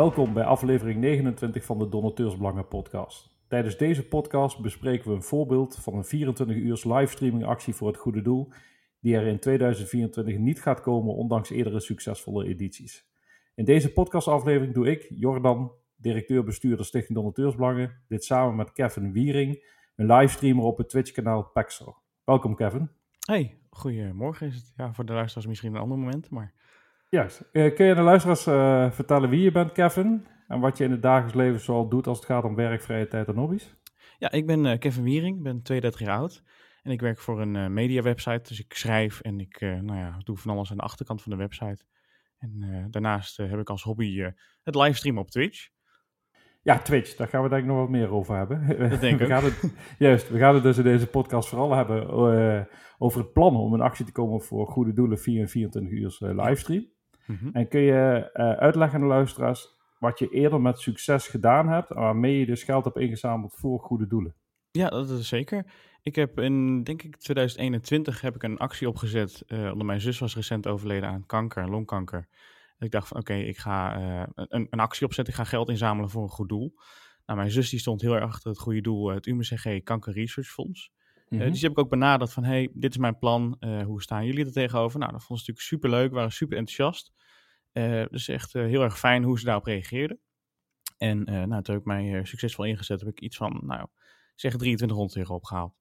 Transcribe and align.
Welkom 0.00 0.32
bij 0.32 0.44
aflevering 0.44 1.00
29 1.00 1.64
van 1.64 1.78
de 1.78 1.88
Donateursbelangen 1.88 2.68
podcast. 2.68 3.30
Tijdens 3.48 3.76
deze 3.76 4.08
podcast 4.08 4.60
bespreken 4.60 5.08
we 5.10 5.14
een 5.16 5.22
voorbeeld 5.22 5.76
van 5.76 5.94
een 5.94 6.04
24 6.04 6.56
uur 6.56 6.80
livestreaming 6.84 7.44
actie 7.44 7.74
voor 7.74 7.88
het 7.88 7.96
goede 7.96 8.22
doel, 8.22 8.52
die 9.00 9.16
er 9.16 9.26
in 9.26 9.38
2024 9.38 10.38
niet 10.38 10.62
gaat 10.62 10.80
komen 10.80 11.14
ondanks 11.14 11.50
eerdere 11.50 11.80
succesvolle 11.80 12.46
edities. 12.46 13.10
In 13.54 13.64
deze 13.64 13.92
podcastaflevering 13.92 14.74
doe 14.74 14.90
ik, 14.90 15.06
Jordan, 15.08 15.72
directeur-bestuurder 15.96 16.84
Stichting 16.84 17.18
Donateursbelangen, 17.18 18.02
dit 18.08 18.24
samen 18.24 18.56
met 18.56 18.72
Kevin 18.72 19.12
Wiering, 19.12 19.64
een 19.96 20.06
livestreamer 20.06 20.64
op 20.64 20.78
het 20.78 20.88
Twitch-kanaal 20.88 21.42
Paxo. 21.42 21.96
Welkom 22.24 22.54
Kevin. 22.54 22.90
Hey, 23.26 23.58
goedemorgen 23.70 24.46
is 24.46 24.54
het. 24.54 24.72
Ja, 24.76 24.92
voor 24.92 25.04
de 25.04 25.12
luisteraars 25.12 25.46
misschien 25.46 25.74
een 25.74 25.80
ander 25.80 25.98
moment, 25.98 26.30
maar... 26.30 26.59
Juist. 27.10 27.48
Uh, 27.52 27.74
kun 27.74 27.86
je 27.86 27.94
de 27.94 28.00
luisteraars 28.00 28.46
uh, 28.46 28.90
vertellen 28.90 29.30
wie 29.30 29.42
je 29.42 29.52
bent, 29.52 29.72
Kevin? 29.72 30.26
En 30.48 30.60
wat 30.60 30.78
je 30.78 30.84
in 30.84 30.90
het 30.90 31.02
dagelijks 31.02 31.34
leven 31.34 31.60
zoal 31.60 31.88
doet 31.88 32.06
als 32.06 32.16
het 32.16 32.26
gaat 32.26 32.44
om 32.44 32.54
werk, 32.54 32.82
vrije 32.82 33.08
tijd 33.08 33.28
en 33.28 33.36
hobby's? 33.36 33.76
Ja, 34.18 34.30
ik 34.30 34.46
ben 34.46 34.64
uh, 34.64 34.78
Kevin 34.78 35.02
Wiering, 35.02 35.36
ik 35.36 35.42
ben 35.42 35.62
32 35.62 36.00
jaar 36.00 36.18
oud. 36.18 36.42
En 36.82 36.90
ik 36.90 37.00
werk 37.00 37.18
voor 37.18 37.40
een 37.40 37.72
media 37.72 38.02
website, 38.02 38.48
dus 38.48 38.60
ik 38.60 38.72
schrijf 38.72 39.20
en 39.20 39.40
ik 39.40 39.60
nou 39.60 39.96
ja, 39.96 40.20
doe 40.22 40.36
van 40.36 40.50
alles 40.50 40.70
aan 40.70 40.76
de 40.76 40.82
achterkant 40.82 41.22
van 41.22 41.32
de 41.32 41.38
website. 41.38 41.84
En 42.38 42.86
daarnaast 42.90 43.36
heb 43.36 43.58
ik 43.58 43.70
als 43.70 43.82
hobby 43.82 44.20
het 44.62 44.74
livestreamen 44.74 45.22
op 45.22 45.30
Twitch. 45.30 45.68
Ja, 46.62 46.78
Twitch, 46.78 47.16
daar 47.16 47.28
gaan 47.28 47.42
we 47.42 47.48
denk 47.48 47.62
ik 47.62 47.68
nog 47.68 47.78
wat 47.78 47.88
meer 47.88 48.10
over 48.10 48.36
hebben. 48.36 48.66
Dat 48.90 49.00
denk 49.00 49.20
ik. 49.20 49.26
we 49.26 49.32
gaan 49.32 49.44
het, 49.44 49.74
juist, 49.98 50.28
we 50.28 50.38
gaan 50.38 50.54
het 50.54 50.62
dus 50.62 50.78
in 50.78 50.84
deze 50.84 51.06
podcast 51.06 51.48
vooral 51.48 51.74
hebben 51.74 52.10
over 52.98 53.20
het 53.20 53.32
plan 53.32 53.56
om 53.56 53.74
een 53.74 53.80
actie 53.80 54.04
te 54.04 54.12
komen 54.12 54.40
voor 54.40 54.66
goede 54.66 54.92
doelen 54.92 55.18
via 55.18 55.40
een 55.40 55.48
24 55.48 55.92
uur 55.92 56.34
livestream. 56.34 56.86
Mhm. 57.26 57.48
En 57.52 57.68
kun 57.68 57.80
je 57.80 58.30
uh, 58.34 58.52
uitleggen 58.52 59.00
aan 59.00 59.08
de 59.08 59.14
luisteraars 59.14 59.78
wat 59.98 60.18
je 60.18 60.28
eerder 60.28 60.60
met 60.60 60.78
succes 60.78 61.28
gedaan 61.28 61.68
hebt, 61.68 61.88
waarmee 61.88 62.38
je 62.38 62.46
dus 62.46 62.62
geld 62.62 62.84
hebt 62.84 62.98
ingezameld 62.98 63.54
voor 63.54 63.80
goede 63.80 64.06
doelen? 64.06 64.34
Ja, 64.70 64.88
dat 64.88 65.10
is 65.10 65.28
zeker. 65.28 65.64
Ik 66.02 66.14
heb 66.14 66.40
in, 66.40 66.82
denk 66.82 67.02
ik, 67.02 67.16
2021 67.16 68.20
heb 68.20 68.34
ik 68.34 68.42
een 68.42 68.58
actie 68.58 68.88
opgezet, 68.88 69.42
uh, 69.46 69.72
omdat 69.72 69.86
mijn 69.86 70.00
zus 70.00 70.18
was 70.18 70.34
recent 70.34 70.66
overleden 70.66 71.08
aan 71.08 71.26
kanker, 71.26 71.70
longkanker. 71.70 72.28
ik 72.78 72.90
dacht 72.90 73.08
van, 73.08 73.16
oké, 73.16 73.34
ik 73.34 73.58
ga 73.58 73.98
uh, 73.98 74.26
een, 74.34 74.66
een, 74.70 74.80
actie 74.80 75.06
opzetten, 75.06 75.34
ik 75.34 75.40
ga 75.40 75.46
geld 75.46 75.68
inzamelen 75.68 76.10
voor 76.10 76.22
een 76.22 76.28
goed 76.28 76.48
doel. 76.48 76.74
Nou, 77.26 77.38
mijn 77.38 77.50
zus 77.50 77.70
die 77.70 77.78
stond 77.78 78.00
heel 78.00 78.14
erg 78.14 78.24
achter 78.24 78.50
het 78.50 78.58
goede 78.58 78.80
doel, 78.80 79.08
het 79.08 79.26
UMCG 79.26 79.82
Kanker 79.82 80.12
Research 80.12 80.48
Fonds. 80.48 80.92
Mm 81.30 81.38
dus 81.38 81.52
die 81.52 81.62
heb 81.62 81.70
ik 81.70 81.78
ook 81.78 81.90
benaderd 81.90 82.32
van, 82.32 82.44
hey, 82.44 82.70
dit 82.72 82.90
is 82.90 82.96
mijn 82.98 83.18
plan, 83.18 83.56
hoe 83.84 84.02
staan 84.02 84.26
jullie 84.26 84.44
er 84.44 84.52
tegenover? 84.52 84.98
Nou, 84.98 85.12
dat 85.12 85.24
vond 85.24 85.40
ze 85.40 85.44
natuurlijk 85.50 85.66
super 85.66 85.90
leuk, 86.00 86.12
waren 86.12 86.32
super 86.32 86.56
enthousiast. 86.56 87.12
Uh, 87.72 88.04
dus 88.10 88.28
echt 88.28 88.52
heel 88.52 88.82
erg 88.82 88.98
fijn 88.98 89.22
hoe 89.22 89.38
ze 89.38 89.44
daarop 89.44 89.64
reageerden. 89.64 90.18
En 90.96 91.24
nou, 91.24 91.62
toen 91.62 91.74
heb 91.74 91.78
ik 91.78 91.84
mij 91.84 92.24
succesvol 92.24 92.64
ingezet, 92.64 93.00
heb 93.00 93.08
ik 93.08 93.20
iets 93.20 93.36
van, 93.36 93.60
nou, 93.62 93.86
zeg 94.34 94.56
2300 94.56 95.16
euro 95.18 95.34
opgehaald. 95.34 95.74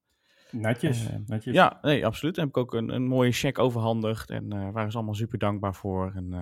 Netjes, 0.51 1.07
netjes. 1.25 1.53
Ja, 1.53 1.79
nee, 1.81 2.05
absoluut. 2.05 2.35
Dan 2.35 2.45
heb 2.45 2.55
ik 2.55 2.61
ook 2.61 2.73
een, 2.73 2.89
een 2.89 3.07
mooie 3.07 3.31
check 3.31 3.59
overhandigd 3.59 4.29
en 4.29 4.71
waren 4.71 4.91
ze 4.91 4.97
allemaal 4.97 5.15
super 5.15 5.37
dankbaar 5.37 5.75
voor. 5.75 6.11
En 6.15 6.33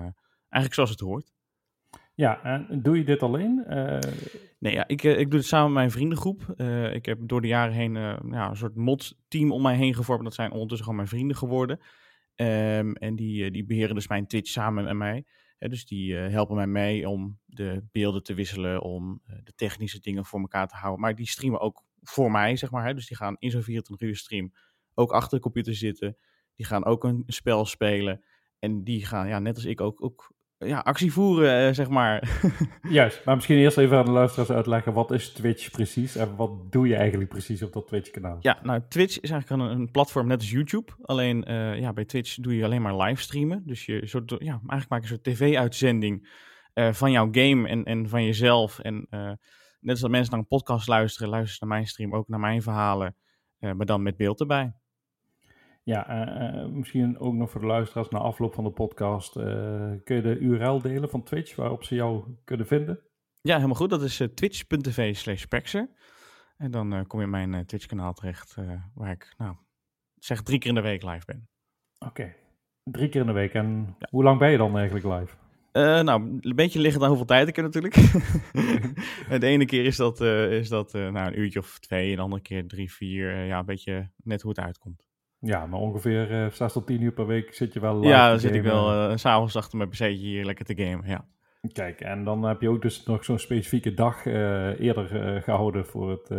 eigenlijk 0.48 0.74
zoals 0.74 0.90
het 0.90 1.00
hoort. 1.00 1.32
Ja, 2.18 2.42
en 2.42 2.82
doe 2.82 2.96
je 2.96 3.04
dit 3.04 3.22
alleen? 3.22 3.64
Nee, 4.58 4.72
ja, 4.72 4.88
ik, 4.88 5.02
ik 5.02 5.30
doe 5.30 5.38
het 5.38 5.48
samen 5.48 5.66
met 5.66 5.74
mijn 5.74 5.90
vriendengroep. 5.90 6.42
ik 6.92 7.06
heb 7.06 7.18
door 7.20 7.40
de 7.40 7.48
jaren 7.48 7.74
heen 7.74 7.94
ja, 8.30 8.48
een 8.48 8.56
soort 8.56 8.76
mod-team 8.76 9.52
om 9.52 9.62
mij 9.62 9.76
heen 9.76 9.94
gevormd. 9.94 10.24
Dat 10.24 10.34
zijn 10.34 10.50
ondertussen 10.50 10.84
gewoon 10.84 11.00
mijn 11.00 11.10
vrienden 11.10 11.36
geworden. 11.36 11.78
Um, 12.36 12.94
en 12.94 13.16
die, 13.16 13.50
die 13.50 13.64
beheren 13.64 13.94
dus 13.94 14.08
mijn 14.08 14.26
Twitch 14.26 14.50
samen 14.50 14.84
met 14.84 14.96
mij 14.96 15.24
dus 15.58 15.86
die 15.86 16.14
helpen 16.14 16.56
mij 16.56 16.66
mee 16.66 17.08
om 17.08 17.38
de 17.44 17.84
beelden 17.92 18.22
te 18.22 18.34
wisselen, 18.34 18.82
om 18.82 19.22
de 19.44 19.52
technische 19.54 20.00
dingen 20.00 20.24
voor 20.24 20.40
elkaar 20.40 20.68
te 20.68 20.76
houden. 20.76 21.00
Maar 21.00 21.14
die 21.14 21.28
streamen 21.28 21.60
ook 21.60 21.84
voor 22.02 22.30
mij, 22.30 22.56
zeg 22.56 22.70
maar. 22.70 22.86
Hè? 22.86 22.94
Dus 22.94 23.06
die 23.06 23.16
gaan 23.16 23.36
in 23.38 23.50
zo'n 23.50 23.62
24 23.62 24.08
uur 24.08 24.16
stream 24.16 24.52
ook 24.94 25.12
achter 25.12 25.36
de 25.36 25.42
computer 25.42 25.74
zitten. 25.74 26.16
Die 26.54 26.66
gaan 26.66 26.84
ook 26.84 27.04
een 27.04 27.22
spel 27.26 27.64
spelen. 27.64 28.24
En 28.58 28.84
die 28.84 29.06
gaan, 29.06 29.28
ja, 29.28 29.38
net 29.38 29.54
als 29.54 29.64
ik 29.64 29.80
ook, 29.80 30.04
ook 30.04 30.32
ja, 30.58 30.78
actie 30.78 31.12
voeren, 31.12 31.68
uh, 31.68 31.74
zeg 31.74 31.88
maar. 31.88 32.40
Juist, 32.82 33.24
maar 33.24 33.34
misschien 33.34 33.56
eerst 33.56 33.76
even 33.76 33.96
aan 33.96 34.04
de 34.04 34.10
luisteraars 34.10 34.50
uitleggen, 34.50 34.92
wat 34.92 35.10
is 35.10 35.32
Twitch 35.32 35.70
precies 35.70 36.16
en 36.16 36.36
wat 36.36 36.72
doe 36.72 36.88
je 36.88 36.96
eigenlijk 36.96 37.30
precies 37.30 37.62
op 37.62 37.72
dat 37.72 37.86
Twitch-kanaal? 37.86 38.36
Ja, 38.40 38.58
nou, 38.62 38.82
Twitch 38.88 39.20
is 39.20 39.30
eigenlijk 39.30 39.62
een, 39.62 39.70
een 39.70 39.90
platform 39.90 40.26
net 40.26 40.38
als 40.38 40.50
YouTube, 40.50 40.92
alleen 41.02 41.50
uh, 41.50 41.78
ja, 41.78 41.92
bij 41.92 42.04
Twitch 42.04 42.34
doe 42.34 42.56
je 42.56 42.64
alleen 42.64 42.82
maar 42.82 42.96
livestreamen. 42.96 43.62
Dus 43.66 43.86
je 43.86 44.06
soort, 44.06 44.30
ja, 44.30 44.36
eigenlijk 44.38 44.88
maak 44.88 45.04
je 45.04 45.10
een 45.10 45.20
soort 45.22 45.36
tv-uitzending 45.36 46.28
uh, 46.74 46.92
van 46.92 47.10
jouw 47.10 47.28
game 47.30 47.68
en, 47.68 47.84
en 47.84 48.08
van 48.08 48.24
jezelf. 48.24 48.78
En 48.78 49.06
net 49.80 49.90
als 49.90 50.00
dat 50.00 50.10
mensen 50.10 50.30
naar 50.30 50.40
een 50.40 50.46
podcast 50.46 50.88
luisteren, 50.88 51.28
luisteren 51.28 51.68
naar 51.68 51.76
mijn 51.78 51.88
stream, 51.88 52.14
ook 52.14 52.28
naar 52.28 52.40
mijn 52.40 52.62
verhalen, 52.62 53.16
maar 53.58 53.86
dan 53.86 54.02
met 54.02 54.16
beeld 54.16 54.40
erbij. 54.40 54.72
Ja, 55.88 56.30
uh, 56.54 56.66
misschien 56.66 57.18
ook 57.18 57.34
nog 57.34 57.50
voor 57.50 57.60
de 57.60 57.66
luisteraars 57.66 58.08
na 58.08 58.18
afloop 58.18 58.54
van 58.54 58.64
de 58.64 58.70
podcast. 58.70 59.36
Uh, 59.36 59.44
kun 60.04 60.16
je 60.16 60.22
de 60.22 60.38
URL 60.38 60.80
delen 60.80 61.10
van 61.10 61.22
Twitch 61.22 61.56
waarop 61.56 61.84
ze 61.84 61.94
jou 61.94 62.24
kunnen 62.44 62.66
vinden? 62.66 63.00
Ja, 63.40 63.54
helemaal 63.54 63.76
goed. 63.76 63.90
Dat 63.90 64.02
is 64.02 64.20
uh, 64.20 64.28
twitch.tv 64.28 65.16
slash 65.16 65.44
En 66.56 66.70
dan 66.70 67.06
kom 67.06 67.18
je 67.18 67.24
in 67.24 67.30
mijn 67.30 67.66
Twitch 67.66 67.86
kanaal 67.86 68.12
terecht 68.12 68.56
waar 68.94 69.10
ik, 69.10 69.34
nou, 69.38 69.56
zeg 70.14 70.42
drie 70.42 70.58
keer 70.58 70.68
in 70.68 70.74
de 70.74 70.80
week 70.80 71.02
live 71.02 71.24
ben. 71.26 71.48
Oké, 71.98 72.34
drie 72.84 73.08
keer 73.08 73.20
in 73.20 73.26
de 73.26 73.32
week. 73.32 73.54
En 73.54 73.96
hoe 74.10 74.22
lang 74.22 74.38
ben 74.38 74.50
je 74.50 74.56
dan 74.56 74.76
eigenlijk 74.78 75.06
live? 75.06 75.36
nou, 76.02 76.38
een 76.40 76.56
beetje 76.56 76.80
liggen 76.80 77.02
aan 77.02 77.08
hoeveel 77.08 77.26
tijd 77.26 77.48
ik 77.48 77.56
heb 77.56 77.64
natuurlijk. 77.64 77.94
de 79.40 79.46
ene 79.46 79.64
keer 79.64 79.84
is 79.84 79.96
dat, 79.96 80.20
is 80.20 80.68
dat 80.68 80.92
nou, 80.92 81.18
een 81.18 81.38
uurtje 81.38 81.58
of 81.58 81.78
twee, 81.78 82.10
en 82.10 82.16
de 82.16 82.22
andere 82.22 82.42
keer 82.42 82.66
drie, 82.66 82.92
vier. 82.92 83.44
ja, 83.44 83.58
een 83.58 83.64
beetje 83.64 84.10
net 84.16 84.42
hoe 84.42 84.50
het 84.50 84.60
uitkomt. 84.60 85.07
Ja, 85.40 85.66
maar 85.66 85.80
ongeveer 85.80 86.30
uh, 86.30 86.46
eh, 86.46 86.52
6 86.52 86.72
tot 86.72 86.86
10 86.86 87.02
uur 87.02 87.12
per 87.12 87.26
week 87.26 87.54
zit 87.54 87.72
je 87.72 87.80
wel 87.80 88.02
Ja, 88.02 88.28
dan 88.28 88.40
zit 88.40 88.54
ik 88.54 88.62
wel 88.62 89.10
uh, 89.10 89.16
s'avonds 89.16 89.56
achter 89.56 89.78
mijn 89.78 89.88
pc'tje 89.88 90.08
hier 90.08 90.44
lekker 90.44 90.64
te 90.64 90.76
gamen, 90.76 91.08
ja. 91.08 91.24
Kijk, 91.72 92.00
en 92.00 92.24
dan 92.24 92.42
heb 92.42 92.60
je 92.60 92.68
ook 92.68 92.82
dus 92.82 93.04
nog 93.04 93.24
zo'n 93.24 93.38
specifieke 93.38 93.94
dag 93.94 94.24
uh, 94.24 94.80
eerder 94.80 95.34
uh, 95.34 95.42
gehouden 95.42 95.86
voor 95.86 96.10
het 96.10 96.30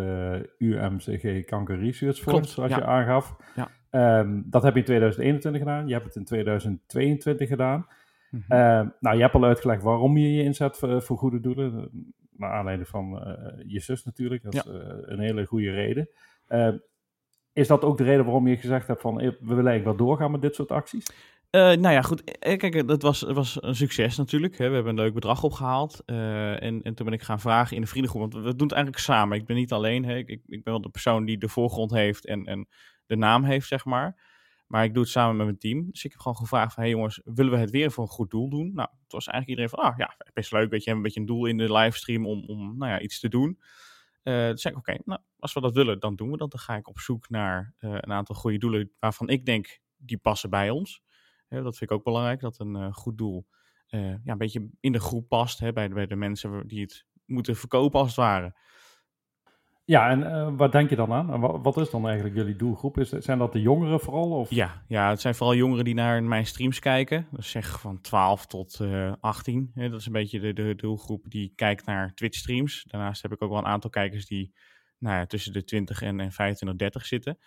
UMCG 0.58 1.46
Kanker 1.46 1.80
Research 1.80 2.18
Fonds, 2.18 2.54
zoals 2.54 2.76
je 2.76 2.84
aangaf. 2.84 3.36
Ja. 3.56 4.20
Um, 4.20 4.44
dat 4.46 4.64
heb 4.64 4.74
je 4.74 4.80
in 4.80 4.86
2021 4.86 5.62
gedaan, 5.62 5.88
je 5.88 5.94
hebt 5.94 6.06
het 6.06 6.16
in 6.16 6.26
2022 6.26 7.48
gedaan. 7.48 7.88
Mm 8.30 8.44
-hmm. 8.48 8.94
nou, 9.00 9.16
je 9.16 9.22
hebt 9.22 9.34
al 9.34 9.44
uitgelegd 9.44 9.84
waarom 9.84 10.18
je 10.18 10.34
je 10.34 10.44
inzet 10.44 10.78
voor, 10.78 11.02
voor 11.02 11.18
goede 11.18 11.40
doelen. 11.40 11.90
Naar 12.32 12.52
aanleiding 12.52 12.88
van 12.88 13.38
je 13.66 13.80
zus 13.80 14.04
natuurlijk, 14.04 14.44
dat 14.44 14.54
is 14.54 14.66
een 15.06 15.20
hele 15.20 15.46
goede 15.46 15.72
reden. 15.72 16.10
Ehm, 16.48 16.78
is 17.60 17.68
dat 17.68 17.84
ook 17.84 17.98
de 17.98 18.04
reden 18.04 18.24
waarom 18.26 18.48
je 18.48 18.58
gezegd 18.58 18.88
hebt 18.88 19.02
van 19.02 19.20
eh, 19.20 19.28
we 19.28 19.36
willen 19.40 19.68
eigenlijk 19.68 19.98
wel 19.98 20.08
doorgaan 20.08 20.32
met 20.32 20.42
dit 20.42 20.56
soort 20.56 20.72
acties? 20.72 21.06
Uh, 21.52 21.62
nou 21.62 21.90
ja, 21.90 22.02
goed. 22.02 22.24
Eh, 22.24 22.58
kijk, 22.58 22.88
dat 22.88 23.02
was, 23.02 23.22
was 23.22 23.64
een 23.64 23.76
succes 23.76 24.18
natuurlijk. 24.18 24.58
Hè. 24.58 24.68
We 24.68 24.76
hebben 24.76 24.98
een 24.98 25.04
leuk 25.04 25.14
bedrag 25.14 25.44
opgehaald. 25.44 26.04
En, 26.06 26.82
en 26.82 26.94
toen 26.96 27.06
ben 27.06 27.14
ik 27.14 27.22
gaan 27.22 27.40
vragen 27.40 27.76
in 27.76 27.82
de 27.82 27.88
vriendengroep. 27.88 28.22
Want 28.22 28.34
we 28.34 28.56
doen 28.56 28.68
het 28.68 28.72
eigenlijk 28.72 29.04
samen. 29.04 29.38
Ik 29.38 29.46
ben 29.46 29.56
niet 29.56 29.72
alleen. 29.72 30.06
Hè. 30.06 30.18
Ik, 30.18 30.30
ik 30.30 30.64
ben 30.64 30.74
wel 30.74 30.82
de 30.82 30.90
persoon 30.90 31.26
die 31.26 31.38
de 31.38 31.48
voorgrond 31.48 31.92
heeft 31.92 32.26
en, 32.26 32.46
en 32.46 32.68
de 33.06 33.16
naam 33.16 33.44
heeft, 33.44 33.68
zeg 33.68 33.86
maar. 33.86 34.28
Maar 34.68 34.84
ik 34.84 34.94
doe 34.94 35.04
het 35.04 35.12
samen 35.12 35.36
met 35.36 35.46
mijn 35.46 35.58
team. 35.58 35.88
Dus 35.92 36.04
ik 36.04 36.12
heb 36.12 36.20
gewoon 36.20 36.38
gevraagd 36.38 36.74
van... 36.74 36.84
Hey 36.84 36.92
jongens, 36.92 37.22
willen 37.24 37.52
we 37.52 37.58
het 37.58 37.72
weer 37.72 37.92
voor 37.92 38.04
een 38.04 38.10
goed 38.10 38.32
doel 38.32 38.50
doen? 38.50 38.74
Nou, 38.74 38.90
het 39.04 39.12
was 39.12 39.28
eigenlijk 39.28 39.60
iedereen 39.60 39.70
van... 39.70 39.92
Ah 39.92 39.98
ja, 39.98 40.16
best 40.34 40.52
leuk. 40.52 40.70
Weet 40.70 40.84
je, 40.84 40.92
een 40.92 41.02
beetje 41.02 41.20
een 41.20 41.26
doel 41.26 41.46
in 41.46 41.58
de 41.58 41.74
livestream 41.74 42.26
om, 42.26 42.44
om 42.48 42.78
nou 42.78 42.92
ja, 42.92 43.00
iets 43.00 43.20
te 43.20 43.30
doen. 43.30 43.60
Uh, 44.24 44.50
dus 44.50 44.62
zei 44.62 44.74
ik, 44.74 44.80
oké, 44.80 44.98
nou, 45.06 45.22
als 45.40 45.54
we 45.54 45.62
dat 45.62 45.74
willen, 45.74 46.00
dan 46.00 46.16
doen 46.16 46.32
we 46.32 46.38
dat. 46.38 46.52
Dan 46.52 46.60
ga 46.60 46.76
ik 46.76 46.88
op 46.88 47.00
zoek 47.00 47.30
naar 47.30 47.76
uh, 47.80 47.92
een 47.92 48.12
aantal 48.12 48.36
goede 48.36 48.58
doelen 48.58 48.92
waarvan 49.00 49.30
ik 49.30 49.46
denk, 49.46 49.80
die 49.98 50.18
passen 50.18 50.50
bij 50.50 50.70
ons. 50.70 51.02
Uh, 51.50 51.64
dat 51.64 51.78
vind 51.78 51.92
ik 51.92 51.98
ook 51.98 52.04
belangrijk, 52.04 52.40
dat 52.40 52.60
een 52.60 52.76
uh, 52.76 52.94
goed 52.94 53.18
doel 53.18 53.48
ja, 53.92 54.20
een 54.24 54.38
beetje 54.38 54.70
in 54.80 54.92
de 54.92 55.00
groep 55.00 55.28
past, 55.28 55.60
hè, 55.60 55.74
bij, 55.74 55.90
bij 55.90 56.06
de 56.06 56.16
mensen 56.16 56.68
die 56.68 56.82
het 56.82 57.06
moeten 57.26 57.56
verkopen 57.56 58.00
als 58.00 58.08
het 58.08 58.18
ware. 58.18 58.56
Ja, 59.90 60.10
en 60.10 60.20
uh, 60.20 60.50
wat 60.58 60.72
denk 60.72 60.90
je 60.90 60.96
dan 60.96 61.12
aan? 61.12 61.40
Wat, 61.62 61.78
is 61.78 61.90
dan 61.90 62.06
eigenlijk 62.06 62.36
jullie 62.36 62.56
doelgroep? 62.56 62.98
Is, 62.98 63.10
zijn 63.10 63.38
dat 63.38 63.54
de 63.54 63.62
jongeren 63.62 64.00
vooral? 64.00 64.32
Of? 64.32 64.50
Ja, 64.50 64.84
ja, 64.88 65.10
het 65.10 65.22
zijn 65.22 65.36
vooral 65.36 65.56
jongeren 65.56 65.86
die 65.86 65.94
naar 65.94 66.24
mijn 66.24 66.46
streams 66.46 66.80
kijken. 66.80 67.28
Dus 67.32 67.50
zeg 67.50 67.80
van 67.80 68.02
12 68.02 68.46
tot 68.46 68.80
uh, 68.82 69.14
18. 69.20 69.72
Hè, 69.74 69.90
dat 69.90 70.00
is 70.00 70.06
een 70.06 70.12
beetje 70.12 70.54
de, 70.54 70.76
doelgroep 70.76 71.26
die 71.30 71.54
kijkt 71.56 71.86
naar 71.86 72.14
Twitch 72.14 72.38
streams. 72.38 72.84
Daarnaast 72.88 73.22
heb 73.22 73.32
ik 73.32 73.42
ook 73.42 73.50
wel 73.50 73.58
een 73.60 73.66
aantal 73.66 73.90
kijkers 73.90 74.26
die 74.26 74.54
nou 74.98 75.16
ja, 75.16 75.26
tussen 75.26 75.54
de 75.54 75.64
20 75.64 76.02
en, 76.02 76.20
en 76.20 76.32
25, 76.32 76.78
30 76.78 77.06
zitten. 77.06 77.38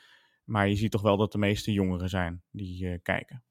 Maar 0.44 0.68
je 0.68 0.76
ziet 0.76 0.90
toch 0.90 1.02
wel 1.02 1.16
dat 1.16 1.32
de 1.32 1.38
meeste 1.38 1.72
jongeren 1.72 2.08
zijn 2.08 2.42
die 2.50 2.84
uh, 2.84 2.98
kijken. 3.02 3.42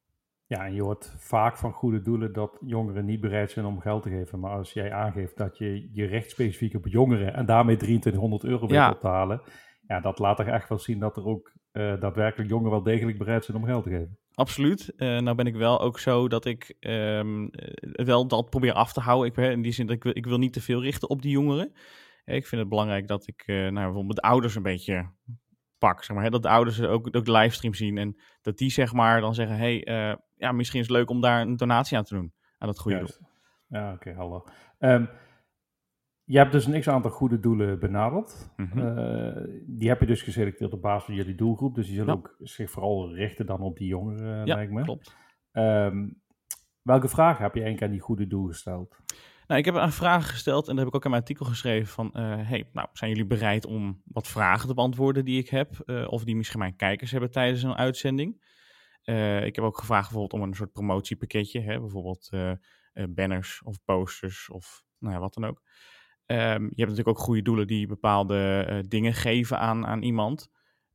Ja, 0.51 0.65
en 0.65 0.73
je 0.73 0.81
hoort 0.81 1.13
vaak 1.17 1.57
van 1.57 1.71
goede 1.71 2.01
doelen 2.01 2.33
dat 2.33 2.57
jongeren 2.65 3.05
niet 3.05 3.21
bereid 3.21 3.51
zijn 3.51 3.65
om 3.65 3.79
geld 3.79 4.03
te 4.03 4.09
geven. 4.09 4.39
Maar 4.39 4.51
als 4.51 4.73
jij 4.73 4.93
aangeeft 4.93 5.37
dat 5.37 5.57
je 5.57 5.89
je 5.93 6.05
recht 6.05 6.29
specifiek 6.29 6.75
op 6.75 6.87
jongeren 6.87 7.33
en 7.33 7.45
daarmee 7.45 7.75
2300 7.75 8.43
euro 8.43 8.67
weet 8.67 8.75
ja. 8.75 8.91
op 8.91 8.99
te 8.99 9.07
halen, 9.07 9.41
ja, 9.87 9.99
dat 9.99 10.19
laat 10.19 10.39
er 10.39 10.47
echt 10.47 10.69
wel 10.69 10.79
zien 10.79 10.99
dat 10.99 11.17
er 11.17 11.25
ook 11.25 11.51
uh, 11.73 11.99
daadwerkelijk 11.99 12.49
jongeren 12.49 12.71
wel 12.71 12.83
degelijk 12.83 13.17
bereid 13.17 13.45
zijn 13.45 13.57
om 13.57 13.65
geld 13.65 13.83
te 13.83 13.89
geven. 13.89 14.17
Absoluut. 14.33 14.93
Uh, 14.97 15.19
nou 15.19 15.35
ben 15.35 15.47
ik 15.47 15.55
wel 15.55 15.81
ook 15.81 15.99
zo 15.99 16.27
dat 16.27 16.45
ik 16.45 16.75
um, 16.79 17.49
wel 17.91 18.27
dat 18.27 18.49
probeer 18.49 18.73
af 18.73 18.93
te 18.93 18.99
houden. 18.99 19.31
Ik, 19.31 19.51
in 19.51 19.61
die 19.61 19.71
zin 19.71 19.85
dat 19.85 19.95
ik 19.95 20.03
wil, 20.03 20.17
ik 20.17 20.25
wil 20.25 20.37
niet 20.37 20.53
te 20.53 20.61
veel 20.61 20.81
richten 20.81 21.09
op 21.09 21.21
die 21.21 21.31
jongeren. 21.31 21.73
Ik 22.25 22.47
vind 22.47 22.61
het 22.61 22.69
belangrijk 22.69 23.07
dat 23.07 23.27
ik 23.27 23.43
uh, 23.45 23.55
nou, 23.55 23.85
bijvoorbeeld 23.85 24.15
de 24.15 24.21
ouders 24.21 24.55
een 24.55 24.63
beetje 24.63 25.09
pak. 25.81 26.03
Zeg 26.03 26.15
maar, 26.15 26.25
hè, 26.25 26.31
dat 26.31 26.41
de 26.41 26.49
ouders 26.49 26.81
ook, 26.81 27.15
ook 27.15 27.25
de 27.25 27.31
livestream 27.31 27.73
zien. 27.73 27.97
En 27.97 28.17
dat 28.41 28.57
die 28.57 28.71
zeg 28.71 28.93
maar 28.93 29.21
dan 29.21 29.33
zeggen, 29.33 29.57
hey, 29.57 29.87
uh, 29.87 30.15
ja, 30.35 30.51
misschien 30.51 30.79
is 30.79 30.87
het 30.87 30.95
leuk 30.95 31.09
om 31.09 31.21
daar 31.21 31.41
een 31.41 31.57
donatie 31.57 31.97
aan 31.97 32.03
te 32.03 32.15
doen. 32.15 32.33
Aan 32.57 32.67
dat 32.67 32.79
goede 32.79 32.97
doel. 32.97 33.27
Ja, 33.67 33.93
oké, 33.93 34.13
hallo. 34.13 34.45
Um, 34.79 35.09
je 36.23 36.37
hebt 36.37 36.51
dus 36.51 36.65
een 36.65 36.79
x-aantal 36.79 37.11
goede 37.11 37.39
doelen 37.39 37.79
benaderd. 37.79 38.49
Mm 38.55 38.69
die 39.65 39.89
heb 39.89 39.99
je 39.99 40.05
dus 40.05 40.21
geselecteerd 40.21 40.73
op 40.73 40.81
basis 40.81 41.03
van 41.05 41.15
jullie 41.15 41.35
doelgroep. 41.35 41.75
Dus 41.75 41.87
die 41.87 41.95
zullen 41.95 42.13
ook 42.13 42.35
zich 42.39 42.71
vooral 42.71 43.13
richten 43.13 43.45
dan 43.45 43.61
op 43.61 43.77
die 43.77 43.87
jongeren, 43.87 44.45
ja, 44.45 44.55
lijkt 44.55 44.71
me. 44.71 44.83
klopt. 44.83 45.15
Um, 45.51 46.21
welke 46.81 47.07
vragen 47.07 47.43
heb 47.43 47.53
je 47.53 47.61
eigenlijk 47.61 47.91
aan 47.91 47.97
die 47.97 48.05
goede 48.05 48.27
doel 48.27 48.47
gesteld? 48.47 48.97
Nou, 49.47 49.59
ik 49.59 49.65
heb 49.65 49.75
een 49.75 49.91
vraag 49.91 50.29
gesteld 50.29 50.67
en 50.67 50.75
dat 50.75 50.77
heb 50.77 50.87
ik 50.87 50.95
ook 50.95 51.03
in 51.03 51.09
mijn 51.09 51.21
artikel 51.21 51.45
geschreven 51.45 51.87
van... 51.87 52.11
Uh, 52.15 52.21
hey, 52.47 52.69
nou, 52.73 52.87
zijn 52.93 53.09
jullie 53.09 53.25
bereid 53.25 53.65
om 53.65 54.01
wat 54.05 54.27
vragen 54.27 54.67
te 54.67 54.73
beantwoorden 54.73 55.25
die 55.25 55.39
ik 55.39 55.49
heb? 55.49 55.83
Uh, 55.85 56.11
of 56.11 56.23
die 56.23 56.35
misschien 56.35 56.59
mijn 56.59 56.75
kijkers 56.75 57.11
hebben 57.11 57.31
tijdens 57.31 57.63
een 57.63 57.75
uitzending? 57.75 58.43
Uh, 59.05 59.45
ik 59.45 59.55
heb 59.55 59.65
ook 59.65 59.77
gevraagd 59.77 60.09
bijvoorbeeld 60.09 60.41
om 60.41 60.47
een 60.47 60.55
soort 60.55 60.71
promotiepakketje. 60.71 61.61
Hè? 61.61 61.79
Bijvoorbeeld 61.79 62.29
banners 63.09 63.61
of 63.63 63.83
posters 63.85 64.49
of 64.49 64.83
nou 64.99 65.13
ja, 65.13 65.19
wat 65.19 65.33
dan 65.33 65.45
ook. 65.45 65.61
Um, 66.25 66.37
je 66.37 66.57
hebt 66.57 66.77
natuurlijk 66.77 67.07
ook 67.07 67.19
goede 67.19 67.41
doelen 67.41 67.67
die 67.67 67.87
bepaalde 67.87 68.83
dingen 68.87 69.13
geven 69.13 69.59
aan, 69.59 69.85
aan 69.85 70.01
iemand. 70.01 70.51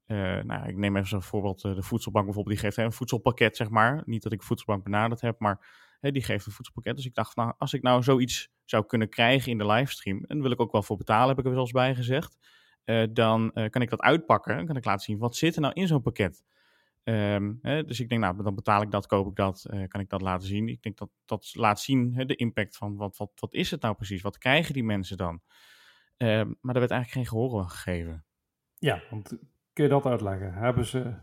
Nou, 0.06 0.69
ik 0.69 0.76
neem 0.76 0.96
even 0.96 1.08
zo'n 1.08 1.22
voorbeeld, 1.22 1.60
de 1.60 1.82
voedselbank 1.82 2.25
bijvoorbeeld, 2.25 2.56
die 2.56 2.64
geeft 2.64 2.76
een 2.76 2.93
voedselpakket, 2.93 3.56
zeg 3.56 3.69
maar. 3.69 4.02
Niet 4.04 4.22
dat 4.22 4.32
ik 4.32 4.43
voedselbank 4.43 4.84
benaderd 4.84 5.20
heb, 5.20 5.40
maar 5.40 5.66
die 6.00 6.22
geeft 6.22 6.46
een 6.46 6.52
voedselpakket. 6.52 6.96
Dus 6.96 7.06
ik 7.06 7.14
dacht, 7.14 7.37
nou, 7.37 7.52
als 7.58 7.75
ik 7.75 7.82
nou 7.82 8.02
zoiets 8.02 8.50
zou 8.64 8.87
kunnen 8.87 9.08
krijgen 9.08 9.50
in 9.50 9.58
de 9.58 9.66
livestream, 9.66 10.25
en 10.25 10.43
wil 10.43 10.50
ik 10.50 10.60
ook 10.60 10.72
wel 10.72 10.82
voor 10.82 10.96
betalen, 10.96 11.28
heb 11.28 11.38
ik 11.38 11.44
er 11.44 11.52
zelfs 11.52 11.72
bij 11.72 11.94
gezegd, 11.94 12.37
dan 13.12 13.52
kan 13.70 13.82
ik 13.82 13.90
dat 13.90 14.00
uitpakken 14.00 14.56
en 14.56 14.66
kan 14.66 14.76
ik 14.76 14.84
laten 14.84 15.04
zien, 15.04 15.19
wat 15.19 15.37
zit 15.37 15.54
er 15.54 15.60
nou 15.60 15.75
in 15.75 15.87
zo'n 15.87 16.02
pakket? 16.02 16.44
Hè, 17.62 17.84
dus 17.84 18.00
ik 18.00 18.08
denk, 18.08 18.20
nou, 18.20 18.43
dan 18.43 18.54
betaal 18.54 18.82
ik 18.82 18.90
dat, 18.90 19.06
koop 19.06 19.28
ik 19.28 19.37
dat, 19.37 19.66
uh, 19.70 19.88
kan 19.88 20.00
ik 20.00 20.08
dat 20.08 20.20
laten 20.20 20.48
zien. 20.48 20.69
Ik 20.69 20.82
denk 20.82 20.96
dat 20.96 21.10
dat 21.25 21.54
laat 21.54 21.81
zien 21.81 22.12
de 22.26 22.37
impact 22.37 22.76
van 22.76 22.96
wat, 22.96 23.16
wat, 23.16 23.31
wat 23.34 23.54
is 23.54 23.70
het 23.70 23.81
nou 23.82 23.94
precies? 23.94 24.22
Wat 24.22 24.38
krijgen 24.38 24.75
die 24.75 24.84
mensen 24.84 25.16
dan? 25.16 25.40
Um, 26.16 26.56
maar 26.60 26.75
daar 26.75 26.82
werd 26.82 26.90
eigenlijk 26.90 27.10
geen 27.10 27.26
gehoor 27.26 27.60
aan 27.60 27.70
gegeven. 27.70 28.25
Ja, 28.78 29.02
want 29.10 29.28
kun 29.72 29.84
je 29.84 29.90
dat 29.90 30.06
uitleggen? 30.06 30.52
Hebben 30.52 30.84
ze 30.84 31.14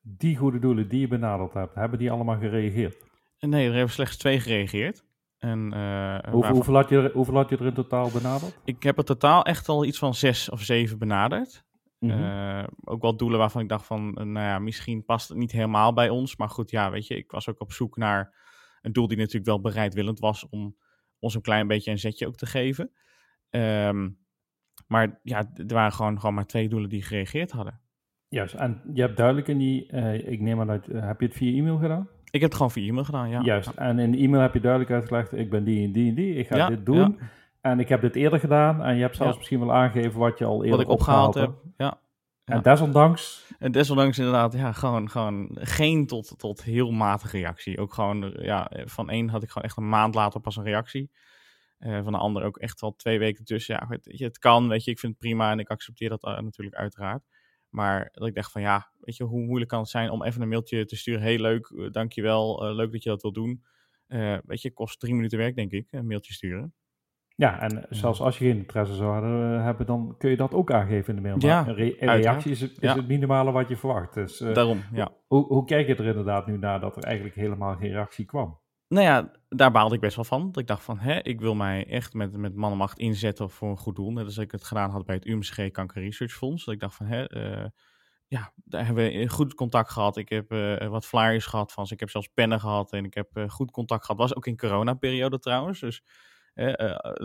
die 0.00 0.36
goede 0.36 0.58
doelen 0.58 0.88
die 0.88 1.00
je 1.00 1.08
benaderd 1.08 1.52
hebt, 1.52 1.74
hebben 1.74 1.98
die 1.98 2.10
allemaal 2.10 2.38
gereageerd? 2.38 3.04
Nee, 3.38 3.68
er 3.68 3.74
hebben 3.74 3.92
slechts 3.92 4.16
twee 4.16 4.40
gereageerd. 4.40 5.04
En, 5.38 5.72
uh, 5.74 6.18
hoeveel, 6.30 6.54
hoeveel, 6.54 6.74
had 6.74 6.88
je, 6.88 7.10
hoeveel 7.12 7.34
had 7.34 7.48
je 7.48 7.56
er 7.56 7.66
in 7.66 7.74
totaal 7.74 8.10
benaderd? 8.10 8.58
Ik 8.64 8.82
heb 8.82 8.98
er 8.98 9.04
totaal 9.04 9.44
echt 9.44 9.68
al 9.68 9.84
iets 9.84 9.98
van 9.98 10.14
zes 10.14 10.50
of 10.50 10.62
zeven 10.62 10.98
benaderd. 10.98 11.64
Uh, 12.00 12.64
ook 12.84 13.02
wel 13.02 13.16
doelen 13.16 13.38
waarvan 13.38 13.62
ik 13.62 13.68
dacht 13.68 13.86
van, 13.86 14.12
nou 14.12 14.32
ja, 14.32 14.58
misschien 14.58 15.04
past 15.04 15.28
het 15.28 15.38
niet 15.38 15.52
helemaal 15.52 15.92
bij 15.92 16.08
ons. 16.08 16.36
Maar 16.36 16.48
goed, 16.48 16.70
ja, 16.70 16.90
weet 16.90 17.06
je, 17.06 17.16
ik 17.16 17.30
was 17.30 17.48
ook 17.48 17.60
op 17.60 17.72
zoek 17.72 17.96
naar 17.96 18.34
een 18.80 18.92
doel 18.92 19.08
die 19.08 19.16
natuurlijk 19.16 19.46
wel 19.46 19.60
bereidwillend 19.60 20.18
was 20.18 20.48
om 20.48 20.76
ons 21.18 21.34
een 21.34 21.42
klein 21.42 21.66
beetje 21.66 21.90
een 21.90 21.98
zetje 21.98 22.26
ook 22.26 22.36
te 22.36 22.46
geven. 22.46 22.90
Um, 23.50 24.18
maar 24.86 25.20
ja, 25.22 25.50
er 25.54 25.74
waren 25.74 25.92
gewoon, 25.92 26.20
gewoon 26.20 26.34
maar 26.34 26.46
twee 26.46 26.68
doelen 26.68 26.88
die 26.88 27.02
gereageerd 27.02 27.50
hadden. 27.50 27.80
Juist, 28.28 28.54
en 28.54 28.82
je 28.92 29.00
hebt 29.00 29.16
duidelijk 29.16 29.48
in 29.48 29.58
die, 29.58 29.92
uh, 29.92 30.28
ik 30.28 30.40
neem 30.40 30.60
aan 30.60 30.66
dat, 30.66 30.86
heb 30.86 31.20
je 31.20 31.26
het 31.26 31.36
via 31.36 31.58
e-mail 31.58 31.78
gedaan? 31.78 32.08
Ik 32.36 32.42
heb 32.42 32.50
het 32.50 32.60
gewoon 32.60 32.72
via 32.72 32.88
e-mail 32.88 33.04
gedaan, 33.04 33.28
ja. 33.28 33.40
Juist, 33.40 33.68
en 33.68 33.98
in 33.98 34.10
de 34.10 34.18
e-mail 34.18 34.42
heb 34.42 34.54
je 34.54 34.60
duidelijk 34.60 34.90
uitgelegd, 34.90 35.32
ik 35.32 35.50
ben 35.50 35.64
die 35.64 35.86
en 35.86 35.92
die 35.92 36.08
en 36.08 36.14
die, 36.14 36.34
ik 36.34 36.46
ga 36.46 36.56
ja, 36.56 36.68
dit 36.68 36.86
doen. 36.86 37.16
Ja. 37.20 37.28
En 37.60 37.80
ik 37.80 37.88
heb 37.88 38.00
dit 38.00 38.16
eerder 38.16 38.40
gedaan 38.40 38.82
en 38.82 38.94
je 38.94 39.02
hebt 39.02 39.16
zelfs 39.16 39.36
misschien 39.36 39.58
wel 39.58 39.72
aangegeven 39.72 40.18
wat 40.18 40.38
je 40.38 40.44
al 40.44 40.64
eerder 40.64 40.70
Wat 40.70 40.80
ik 40.80 40.92
opgehaald, 40.92 41.34
heb, 41.34 41.50
ja. 41.76 41.98
En 42.44 42.62
desondanks? 42.62 43.52
En 43.58 43.72
desondanks 43.72 44.18
inderdaad, 44.18 44.52
ja, 44.52 44.72
gewoon, 44.72 45.10
gewoon 45.10 45.48
geen 45.52 46.06
tot, 46.06 46.38
tot 46.38 46.62
heel 46.62 46.90
matige 46.90 47.36
reactie. 47.36 47.78
Ook 47.78 47.94
gewoon, 47.94 48.34
ja, 48.38 48.70
van 48.84 49.10
één 49.10 49.28
had 49.28 49.42
ik 49.42 49.48
gewoon 49.48 49.68
echt 49.68 49.76
een 49.76 49.88
maand 49.88 50.14
later 50.14 50.40
pas 50.40 50.56
een 50.56 50.64
reactie. 50.64 51.10
Uh, 51.78 52.02
van 52.02 52.12
de 52.12 52.18
ander 52.18 52.42
ook 52.42 52.56
echt 52.56 52.80
wel 52.80 52.94
twee 52.96 53.18
weken 53.18 53.44
tussen. 53.44 53.74
Ja, 53.74 53.98
je, 54.02 54.24
het 54.24 54.38
kan, 54.38 54.68
weet 54.68 54.84
je, 54.84 54.90
ik 54.90 54.98
vind 54.98 55.12
het 55.12 55.20
prima 55.20 55.50
en 55.50 55.58
ik 55.58 55.68
accepteer 55.68 56.08
dat 56.08 56.24
uh, 56.24 56.40
natuurlijk 56.40 56.76
uiteraard. 56.76 57.22
Maar 57.68 58.08
dat 58.12 58.28
ik 58.28 58.34
dacht 58.34 58.52
van 58.52 58.62
ja, 58.62 58.92
weet 59.00 59.16
je, 59.16 59.24
hoe 59.24 59.44
moeilijk 59.44 59.70
kan 59.70 59.80
het 59.80 59.88
zijn 59.88 60.10
om 60.10 60.22
even 60.22 60.42
een 60.42 60.48
mailtje 60.48 60.84
te 60.84 60.96
sturen. 60.96 61.22
Heel 61.22 61.38
leuk, 61.38 61.68
uh, 61.68 61.90
dankjewel, 61.90 62.74
leuk 62.74 62.92
dat 62.92 63.02
je 63.02 63.08
dat 63.08 63.22
wil 63.22 63.32
doen. 63.32 63.62
weet 64.44 64.62
je, 64.62 64.72
kost 64.72 65.00
drie 65.00 65.14
minuten 65.14 65.38
werk 65.38 65.56
denk 65.56 65.72
ik, 65.72 65.92
een 65.92 66.06
mailtje 66.06 66.32
sturen. 66.32 66.74
Ja, 67.36 67.60
en 67.60 67.86
zelfs 67.90 68.20
als 68.20 68.38
je 68.38 68.44
geen 68.44 68.56
interesse 68.56 68.94
zou 68.94 69.24
hebben, 69.60 69.86
dan 69.86 70.14
kun 70.18 70.30
je 70.30 70.36
dat 70.36 70.54
ook 70.54 70.72
aangeven 70.72 71.16
in 71.16 71.22
de 71.22 71.28
mail. 71.28 71.36
Ja, 71.38 71.66
een, 71.68 71.74
re 71.74 72.02
een 72.02 72.16
reactie 72.16 72.50
is, 72.50 72.60
het, 72.60 72.70
is 72.70 72.78
ja. 72.80 72.96
het 72.96 73.08
minimale 73.08 73.52
wat 73.52 73.68
je 73.68 73.76
verwacht. 73.76 74.14
Dus, 74.14 74.40
uh, 74.40 74.54
Daarom, 74.54 74.80
ja. 74.92 75.12
Hoe, 75.26 75.46
hoe 75.46 75.64
kijk 75.64 75.86
je 75.86 75.94
er 75.94 76.06
inderdaad 76.06 76.46
nu 76.46 76.58
naar 76.58 76.80
dat 76.80 76.96
er 76.96 77.02
eigenlijk 77.02 77.36
helemaal 77.36 77.76
geen 77.76 77.90
reactie 77.90 78.24
kwam? 78.24 78.58
Nou 78.88 79.04
ja, 79.04 79.30
daar 79.48 79.70
baalde 79.70 79.94
ik 79.94 80.00
best 80.00 80.16
wel 80.16 80.24
van. 80.24 80.46
Dat 80.46 80.62
ik 80.62 80.66
dacht 80.66 80.84
van, 80.84 80.98
hè, 80.98 81.22
ik 81.22 81.40
wil 81.40 81.54
mij 81.54 81.86
echt 81.86 82.14
met, 82.14 82.36
met 82.36 82.54
man 82.54 82.72
en 82.72 82.76
macht 82.78 82.98
inzetten 82.98 83.50
voor 83.50 83.70
een 83.70 83.76
goed 83.76 83.96
doel. 83.96 84.12
Net 84.12 84.24
als 84.24 84.38
ik 84.38 84.52
het 84.52 84.64
gedaan 84.64 84.90
had 84.90 85.04
bij 85.04 85.14
het 85.14 85.26
UMCG 85.26 85.70
Kanker 85.70 86.02
Research 86.02 86.32
Fonds. 86.32 86.64
Dat 86.64 86.74
ik 86.74 86.80
dacht 86.80 86.94
van, 86.94 87.06
hè, 87.06 87.36
uh, 87.36 87.66
ja, 88.26 88.52
daar 88.64 88.86
hebben 88.86 89.04
we 89.04 89.28
goed 89.28 89.54
contact 89.54 89.90
gehad. 89.90 90.16
Ik 90.16 90.28
heb 90.28 90.52
uh, 90.52 90.86
wat 90.86 91.06
flyers 91.06 91.46
gehad 91.46 91.72
van 91.72 91.86
ze. 91.86 91.94
Ik 91.94 92.00
heb 92.00 92.10
zelfs 92.10 92.28
pennen 92.34 92.60
gehad 92.60 92.92
en 92.92 93.04
ik 93.04 93.14
heb 93.14 93.44
goed 93.48 93.70
contact 93.70 94.04
gehad. 94.04 94.20
Was 94.20 94.34
ook 94.34 94.46
in 94.46 94.56
coronaperiode 94.56 95.38
trouwens, 95.38 95.80
dus... 95.80 96.02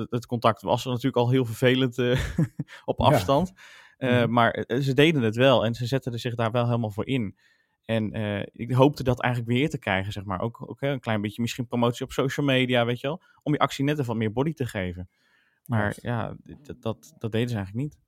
Het 0.09 0.25
contact 0.25 0.61
was 0.61 0.85
natuurlijk 0.85 1.15
al 1.15 1.29
heel 1.29 1.45
vervelend 1.45 1.97
op 2.85 2.99
afstand. 2.99 3.51
Ja. 3.97 4.25
Mm. 4.25 4.33
Maar 4.33 4.65
ze 4.67 4.93
deden 4.93 5.21
het 5.21 5.35
wel 5.35 5.65
en 5.65 5.73
ze 5.73 5.85
zetten 5.85 6.19
zich 6.19 6.35
daar 6.35 6.51
wel 6.51 6.65
helemaal 6.65 6.89
voor 6.89 7.07
in. 7.07 7.37
En 7.85 8.13
ik 8.53 8.71
hoopte 8.71 9.03
dat 9.03 9.21
eigenlijk 9.21 9.53
weer 9.53 9.69
te 9.69 9.79
krijgen, 9.79 10.11
zeg 10.11 10.23
maar. 10.23 10.39
Ook, 10.39 10.69
ook 10.69 10.81
een 10.81 10.99
klein 10.99 11.21
beetje 11.21 11.41
misschien 11.41 11.67
promotie 11.67 12.05
op 12.05 12.11
social 12.11 12.45
media, 12.45 12.85
weet 12.85 12.99
je 12.99 13.07
wel. 13.07 13.21
Om 13.43 13.53
je 13.53 13.59
actie 13.59 13.83
net 13.83 13.93
even 13.93 14.07
wat 14.07 14.15
meer 14.15 14.31
body 14.31 14.53
te 14.53 14.65
geven. 14.65 15.09
Maar 15.65 15.95
ja, 16.01 16.35
dat, 16.43 16.81
dat, 16.81 17.13
dat, 17.17 17.31
deden 17.31 17.49
ze 17.49 17.55
eigenlijk 17.55 17.85
niet. 17.85 17.99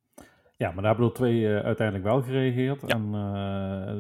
Ja, 0.58 0.72
maar 0.72 0.84
daar 0.84 0.92
hebben 0.92 1.06
er 1.06 1.14
twee 1.14 1.48
uiteindelijk 1.48 2.08
wel 2.08 2.22
gereageerd. 2.22 2.82
Ja. 2.82 2.88
En 2.88 3.12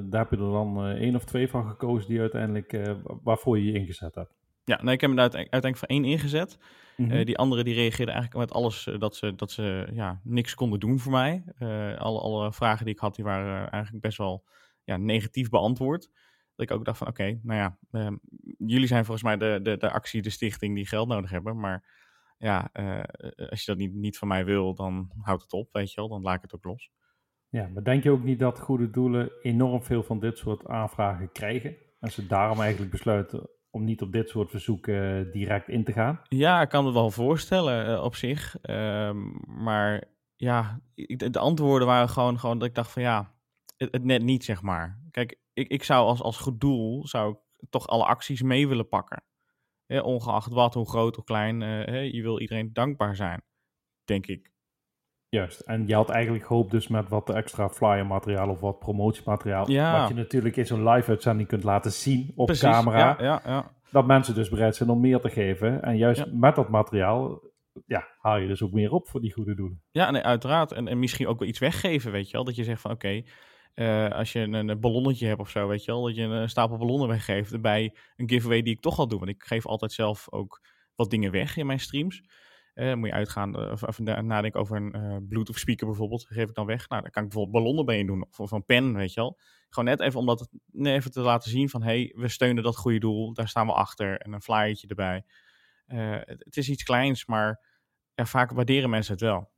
daar 0.09 0.21
heb 0.21 0.29
je 0.29 0.45
er 0.45 0.51
dan 0.51 0.85
één 0.85 1.15
of 1.15 1.23
twee 1.23 1.49
van 1.49 1.67
gekozen 1.67 2.09
die 2.09 2.19
uiteindelijk, 2.19 2.79
waarvoor 3.23 3.57
je 3.59 3.65
je 3.65 3.79
ingezet 3.79 4.15
hebt. 4.15 4.33
Ja, 4.65 4.83
nee, 4.83 4.93
ik 4.93 5.01
heb 5.01 5.15
daar 5.15 5.31
uiteindelijk 5.33 5.77
voor 5.77 5.87
één 5.87 6.05
ingezet. 6.05 6.57
Mm 6.97 7.09
-hmm. 7.09 7.17
uh, 7.17 7.25
die 7.25 7.37
andere 7.37 7.63
die 7.63 7.73
reageerden 7.73 8.13
eigenlijk 8.15 8.45
met 8.45 8.57
alles 8.57 8.87
uh, 8.87 8.99
dat 8.99 9.15
ze, 9.15 9.35
dat 9.35 9.51
ze 9.51 9.87
ja, 9.93 10.19
niks 10.23 10.55
konden 10.55 10.79
doen 10.79 10.99
voor 10.99 11.11
mij. 11.11 11.43
Uh, 11.59 11.97
alle, 11.97 12.19
alle 12.19 12.53
vragen 12.53 12.85
die 12.85 12.93
ik 12.93 12.99
had, 12.99 13.15
die 13.15 13.25
waren 13.25 13.69
eigenlijk 13.71 14.03
best 14.03 14.17
wel 14.17 14.43
ja, 14.83 14.97
negatief 14.97 15.49
beantwoord. 15.49 16.09
Dat 16.55 16.69
ik 16.69 16.71
ook 16.71 16.85
dacht 16.85 16.97
van 16.97 17.07
oké, 17.07 17.21
okay, 17.21 17.39
nou 17.43 17.59
ja, 17.59 17.77
ehm, 17.91 18.15
jullie 18.57 18.87
zijn 18.87 19.05
volgens 19.05 19.25
mij 19.25 19.37
de, 19.37 19.59
de, 19.61 19.77
de 19.77 19.91
actie, 19.91 20.21
de 20.21 20.29
stichting 20.29 20.75
die 20.75 20.87
geld 20.87 21.07
nodig 21.07 21.29
hebben. 21.29 21.59
Maar 21.59 22.01
ja, 22.37 22.69
als 23.49 23.59
je 23.59 23.65
dat 23.65 23.77
niet, 23.77 23.93
niet 23.93 24.17
van 24.17 24.27
mij 24.27 24.45
wil, 24.45 24.75
dan 24.75 25.11
houd 25.17 25.41
het 25.41 25.53
op, 25.53 25.69
weet 25.71 25.93
je 25.93 26.01
wel. 26.01 26.09
Dan 26.09 26.21
laat 26.21 26.35
ik 26.35 26.41
het 26.41 26.55
ook 26.55 26.63
los. 26.63 26.91
Ja, 27.49 27.69
maar 27.73 27.83
denk 27.83 28.03
je 28.03 28.11
ook 28.11 28.23
niet 28.23 28.39
dat 28.39 28.59
goede 28.59 28.89
doelen 28.89 29.31
enorm 29.41 29.83
veel 29.83 30.03
van 30.03 30.19
dit 30.19 30.37
soort 30.37 30.67
aanvragen 30.67 31.31
krijgen? 31.31 31.75
En 31.99 32.11
ze 32.11 32.27
daarom 32.27 32.59
eigenlijk 32.59 32.91
besluiten 32.91 33.49
om 33.69 33.83
niet 33.83 34.01
op 34.01 34.11
dit 34.11 34.29
soort 34.29 34.49
verzoeken 34.49 35.31
direct 35.31 35.67
in 35.67 35.83
te 35.83 35.91
gaan? 35.91 36.21
Ja, 36.27 36.61
ik 36.61 36.69
kan 36.69 36.85
het 36.85 36.93
wel 36.93 37.11
voorstellen 37.11 37.89
uh, 37.89 38.03
op 38.03 38.15
zich. 38.15 38.57
Um, 38.61 39.39
maar 39.45 40.03
ja, 40.35 40.79
de 41.15 41.39
antwoorden 41.39 41.87
waren 41.87 42.09
gewoon, 42.09 42.39
gewoon 42.39 42.59
dat 42.59 42.67
ik 42.67 42.75
dacht 42.75 42.91
van 42.91 43.01
ja, 43.01 43.32
het, 43.91 44.03
net 44.03 44.21
niet 44.21 44.43
zeg 44.43 44.61
maar. 44.61 44.99
Kijk, 45.11 45.39
ik, 45.53 45.67
ik 45.67 45.83
zou 45.83 46.07
als, 46.07 46.21
als 46.21 46.37
goed 46.37 46.59
doel, 46.59 47.07
zou 47.07 47.31
ik 47.57 47.69
toch 47.69 47.87
alle 47.87 48.05
acties 48.05 48.41
mee 48.41 48.67
willen 48.67 48.87
pakken. 48.87 49.23
Ongeacht 49.87 50.51
wat, 50.51 50.73
hoe 50.73 50.89
groot 50.89 51.17
of 51.17 51.23
klein, 51.23 51.61
uh, 51.61 52.13
je 52.13 52.21
wil 52.21 52.39
iedereen 52.39 52.73
dankbaar 52.73 53.15
zijn, 53.15 53.41
denk 54.03 54.27
ik. 54.27 54.51
Juist, 55.29 55.59
en 55.59 55.87
je 55.87 55.95
had 55.95 56.09
eigenlijk 56.09 56.45
gehoopt 56.45 56.71
dus 56.71 56.87
met 56.87 57.09
wat 57.09 57.29
extra 57.29 57.69
flyer 57.69 58.05
materiaal 58.05 58.49
of 58.49 58.59
wat 58.59 58.79
promotiemateriaal, 58.79 59.71
ja. 59.71 59.99
wat 59.99 60.09
je 60.09 60.15
natuurlijk 60.15 60.55
in 60.55 60.65
zo'n 60.65 60.89
live 60.89 61.09
uitzending 61.09 61.47
kunt 61.47 61.63
laten 61.63 61.91
zien 61.91 62.31
op 62.35 62.45
Precies, 62.45 62.63
camera, 62.63 62.97
ja, 62.97 63.15
ja, 63.19 63.41
ja. 63.45 63.71
dat 63.91 64.05
mensen 64.05 64.35
dus 64.35 64.49
bereid 64.49 64.75
zijn 64.75 64.89
om 64.89 64.99
meer 64.99 65.19
te 65.19 65.29
geven. 65.29 65.81
En 65.81 65.97
juist 65.97 66.31
met 66.31 66.55
dat 66.55 66.69
materiaal 66.69 67.41
ja, 67.85 68.07
haal 68.17 68.37
je 68.37 68.47
dus 68.47 68.61
ook 68.63 68.71
meer 68.71 68.91
op 68.91 69.07
voor 69.07 69.21
die 69.21 69.33
goede 69.33 69.55
doelen. 69.55 69.81
Ja, 69.91 70.11
nee, 70.11 70.21
uiteraard. 70.21 70.71
En, 70.71 70.87
en 70.87 70.99
misschien 70.99 71.27
ook 71.27 71.39
wel 71.39 71.47
iets 71.47 71.59
weggeven, 71.59 72.11
weet 72.11 72.27
je 72.27 72.33
wel. 72.33 72.43
Dat 72.43 72.55
je 72.55 72.63
zegt 72.63 72.81
van 72.81 72.91
oké, 72.91 73.05
okay, 73.05 73.25
uh, 73.75 74.09
als 74.09 74.31
je 74.31 74.39
een, 74.39 74.53
een, 74.53 74.79
ballonnetje 74.79 75.27
hebt 75.27 75.39
of 75.39 75.49
zo, 75.49 75.67
weet 75.67 75.83
je 75.83 75.91
wel, 75.91 76.03
dat 76.03 76.15
je 76.15 76.21
een 76.21 76.49
stapel 76.49 76.77
ballonnen 76.77 77.07
weggeeft 77.07 77.61
bij 77.61 77.95
een 78.15 78.29
giveaway 78.29 78.61
die 78.61 78.73
ik 78.73 78.81
toch 78.81 78.99
al 78.99 79.07
doe. 79.07 79.19
Want 79.19 79.31
ik 79.31 79.43
geef 79.43 79.65
altijd 79.65 79.91
zelf 79.91 80.31
ook 80.31 80.61
wat 80.95 81.09
dingen 81.09 81.31
weg 81.31 81.57
in 81.57 81.65
mijn 81.65 81.79
streams. 81.79 82.23
Uh, 82.75 82.93
moet 82.93 83.07
je 83.07 83.13
uitgaan 83.13 83.71
of, 83.71 83.83
of 83.83 83.99
nadenken 83.99 84.59
over 84.59 84.77
een 84.77 85.27
Bluetooth 85.27 85.59
speaker 85.59 85.87
bijvoorbeeld. 85.87 86.25
Geef 86.25 86.49
ik 86.49 86.55
dan 86.55 86.65
weg. 86.65 86.89
Nou, 86.89 87.01
dan 87.01 87.11
kan 87.11 87.23
ik 87.23 87.29
bijvoorbeeld 87.29 87.63
ballonnen 87.63 87.85
bij 87.85 88.03
doen. 88.03 88.25
Of, 88.29 88.39
of 88.39 88.51
een 88.51 88.65
pen, 88.65 88.93
weet 88.93 89.13
je 89.13 89.19
wel. 89.19 89.39
Gewoon 89.69 89.89
net 89.89 89.99
even 89.99 90.19
om 90.19 90.25
dat 90.25 90.49
even 90.81 91.11
te 91.11 91.21
laten 91.21 91.49
zien 91.49 91.69
van... 91.69 91.81
hé, 91.81 91.87
hey, 91.87 92.13
we 92.15 92.27
steunen 92.27 92.63
dat 92.63 92.77
goede 92.77 92.99
doel. 92.99 93.33
Daar 93.33 93.47
staan 93.47 93.65
we 93.65 93.73
achter. 93.73 94.17
En 94.17 94.33
een 94.33 94.41
flyertje 94.41 94.87
erbij. 94.87 95.23
Het, 95.85 96.43
het, 96.43 96.57
is 96.57 96.69
iets 96.69 96.83
kleins, 96.83 97.25
maar 97.25 97.65
vaak 98.15 98.51
waarderen 98.51 98.89
mensen 98.89 99.13
het 99.13 99.21
wel. 99.21 99.52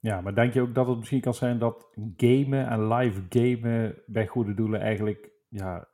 Ja, 0.00 0.20
maar 0.20 0.34
denk 0.34 0.52
je 0.52 0.60
ook 0.60 0.74
dat 0.74 0.86
het 0.86 0.98
misschien 0.98 1.20
kan 1.20 1.34
zijn 1.34 1.58
dat 1.58 1.88
gamen 2.16 2.68
en 2.68 2.88
live 2.88 3.22
gamen 3.28 4.02
bij 4.06 4.26
goede 4.26 4.54
doelen 4.54 4.80
eigenlijk 4.80 5.30
ja, 5.48 5.88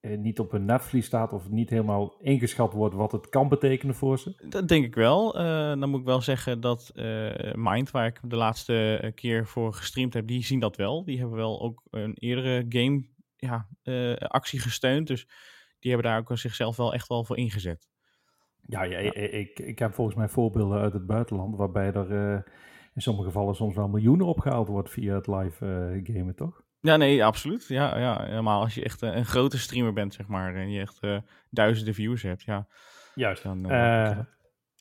eh, 0.00 0.18
niet 0.18 0.38
op 0.38 0.52
een 0.52 0.64
netvlies 0.64 1.06
staat 1.06 1.32
of 1.32 1.50
niet 1.50 1.70
helemaal 1.70 2.16
ingeschat 2.20 2.72
wordt 2.72 2.94
wat 2.94 3.12
het 3.12 3.28
kan 3.28 3.48
betekenen 3.48 3.94
voor 3.94 4.18
ze? 4.18 4.48
Dat 4.48 4.68
denk 4.68 4.84
ik 4.84 4.94
wel. 4.94 5.40
Uh, 5.40 5.44
dan 5.80 5.90
moet 5.90 6.00
ik 6.00 6.06
wel 6.06 6.20
zeggen 6.20 6.60
dat 6.60 6.92
uh, 6.94 7.30
Mind, 7.54 7.90
waar 7.90 8.06
ik 8.06 8.20
de 8.22 8.36
laatste 8.36 9.12
keer 9.14 9.46
voor 9.46 9.72
gestreamd 9.72 10.14
heb, 10.14 10.26
die 10.26 10.44
zien 10.44 10.60
dat 10.60 10.76
wel. 10.76 11.04
Die 11.04 11.18
hebben 11.18 11.36
wel 11.36 11.60
ook 11.60 11.82
een 11.90 12.14
eerdere 12.14 12.64
game 12.68 13.08
ja, 13.36 13.68
actie 14.18 14.60
gesteund. 14.60 15.06
Dus 15.06 15.28
die 15.78 15.90
hebben 15.92 16.10
daar 16.10 16.18
ook 16.18 16.38
zichzelf 16.38 16.76
wel 16.76 16.94
echt 16.94 17.08
wel 17.08 17.24
voor 17.24 17.36
ingezet. 17.36 17.88
Ja, 18.60 18.82
ja, 18.82 18.98
Ik, 18.98 19.58
ik 19.58 19.78
heb 19.78 19.94
volgens 19.94 20.16
mij 20.16 20.28
voorbeelden 20.28 20.80
uit 20.80 20.92
het 20.92 21.06
buitenland 21.06 21.56
waarbij 21.56 21.92
er 21.92 22.44
in 22.98 23.04
sommige 23.04 23.26
gevallen 23.26 23.54
soms 23.54 23.74
wel 23.74 23.88
miljoenen 23.88 24.26
opgehaald 24.26 24.68
wordt 24.68 24.90
via 24.90 25.14
het 25.14 25.26
live 25.26 25.64
uh, 25.66 26.16
gamen, 26.16 26.34
toch? 26.34 26.62
Ja, 26.80 26.96
nee, 26.96 27.24
absoluut. 27.24 27.64
Ja, 27.68 27.98
ja, 27.98 28.24
helemaal 28.24 28.62
als 28.62 28.74
je 28.74 28.84
echt 28.84 29.02
uh, 29.02 29.16
een 29.16 29.24
grote 29.24 29.58
streamer 29.58 29.92
bent, 29.92 30.14
zeg 30.14 30.26
maar, 30.26 30.54
en 30.54 30.70
je 30.70 30.80
echt 30.80 30.98
uh, 31.00 31.18
duizenden 31.50 31.94
views 31.94 32.22
hebt, 32.22 32.42
ja. 32.42 32.66
Juist. 33.14 33.42
Dan, 33.42 33.70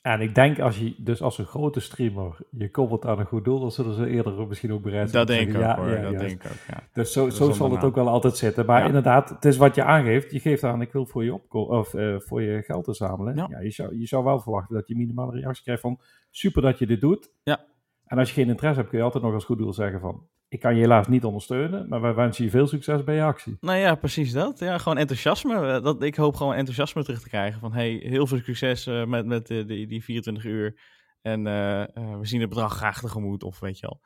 en 0.02 0.22
ik 0.22 0.36
denk 0.36 0.60
als 0.60 0.78
je, 0.78 0.96
dus 0.98 1.22
als 1.22 1.38
een 1.38 1.46
grote 1.46 1.80
streamer 1.80 2.38
je 2.52 2.72
koppelt 2.72 3.06
aan 3.06 3.20
een 3.20 3.26
goed 3.26 3.46
doel, 3.46 3.60
dan 3.60 3.72
zullen 3.72 3.94
ze 3.94 4.08
eerder 4.08 4.48
misschien 4.48 4.74
ook 4.74 4.82
bereid 4.82 5.10
zijn. 5.10 5.26
Dat 5.26 5.36
denk 5.36 5.50
ik 5.50 5.56
ook, 5.56 5.62
ja, 5.62 5.76
hoor. 5.76 5.90
Ja, 5.90 6.02
dat 6.02 6.20
denk 6.20 6.44
ik 6.44 6.52
ook, 6.52 6.58
ja. 6.68 6.84
Dus 6.94 7.12
zo, 7.12 7.30
zo 7.30 7.52
zal 7.52 7.72
het 7.72 7.84
ook 7.84 7.96
wel 7.96 8.08
altijd 8.08 8.38
zitten. 8.38 8.66
Maar 8.66 8.86
inderdaad, 8.86 9.30
het 9.30 9.46
is 9.46 9.58
wat 9.58 9.76
je 9.76 9.84
aangeeft. 9.84 10.32
Je 10.32 10.40
geeft 10.40 10.64
aan, 10.64 10.82
ik 10.82 10.92
wil 10.92 11.06
voor 11.06 11.24
je, 11.24 11.34
opko 11.34 11.62
of, 11.62 11.90
voor 12.18 12.42
je 12.42 12.62
geld 12.62 12.84
te 12.84 12.94
zamelen. 12.94 13.36
Ja. 13.36 13.60
je, 13.60 13.72
zou, 13.72 14.00
je 14.00 14.06
zou 14.06 14.24
wel 14.24 14.40
verwachten 14.40 14.76
dat 14.76 14.88
je 14.88 14.96
minimale 14.96 15.40
reactie 15.40 15.64
krijgt 15.64 15.82
van, 15.82 16.00
super 16.30 16.62
dat 16.62 16.80
je 16.80 16.88
dit 16.88 17.02
doet. 17.02 17.32
Ja. 17.44 17.66
En 18.08 18.18
als 18.18 18.28
je 18.28 18.34
geen 18.34 18.50
interesse 18.50 18.80
hebt, 18.80 18.90
kun 18.90 18.98
je 18.98 19.04
altijd 19.04 19.24
nog 19.24 19.34
als 19.34 19.46
goed 19.46 19.58
doel 19.58 19.74
zeggen 19.74 20.00
van... 20.00 20.28
Ik 20.50 20.60
kan 20.60 20.76
je 20.76 20.82
helaas 20.82 21.08
niet 21.08 21.24
ondersteunen, 21.24 21.90
maar 21.90 22.02
wij 22.02 22.14
wensen 22.14 22.44
je 22.44 22.50
veel 22.50 22.68
succes 22.68 23.04
bij 23.04 23.16
je 23.16 23.24
actie. 23.24 23.58
Nou 23.60 23.78
ja, 23.78 23.96
precies 23.96 24.32
dat. 24.32 24.60
Ja, 24.60 24.78
gewoon 24.78 24.98
enthousiasme. 24.98 25.56
Eh, 25.56 25.84
dat, 25.84 26.04
ik 26.04 26.16
hoop 26.16 26.36
gewoon 26.36 26.54
enthousiasme 26.54 27.04
terug 27.04 27.22
te 27.22 27.30
krijgen. 27.30 27.60
Van 27.60 27.74
hey, 27.74 27.90
heel 27.90 28.28
veel 28.28 28.38
succes 28.38 28.88
uh, 28.88 29.06
met, 29.06 29.26
met 29.26 29.50
uh, 29.50 29.68
die, 29.68 29.88
die 29.88 30.04
24 30.04 30.46
uur. 30.46 30.80
En 31.22 31.40
uh, 31.40 31.84
we 31.94 32.26
zien 32.26 32.40
het 32.40 32.50
bedrag 32.50 32.76
graag 32.76 33.00
tegemoet, 33.00 33.44
of 33.44 33.60
weet 33.60 33.80
je 33.80 33.88
wel. 33.88 34.02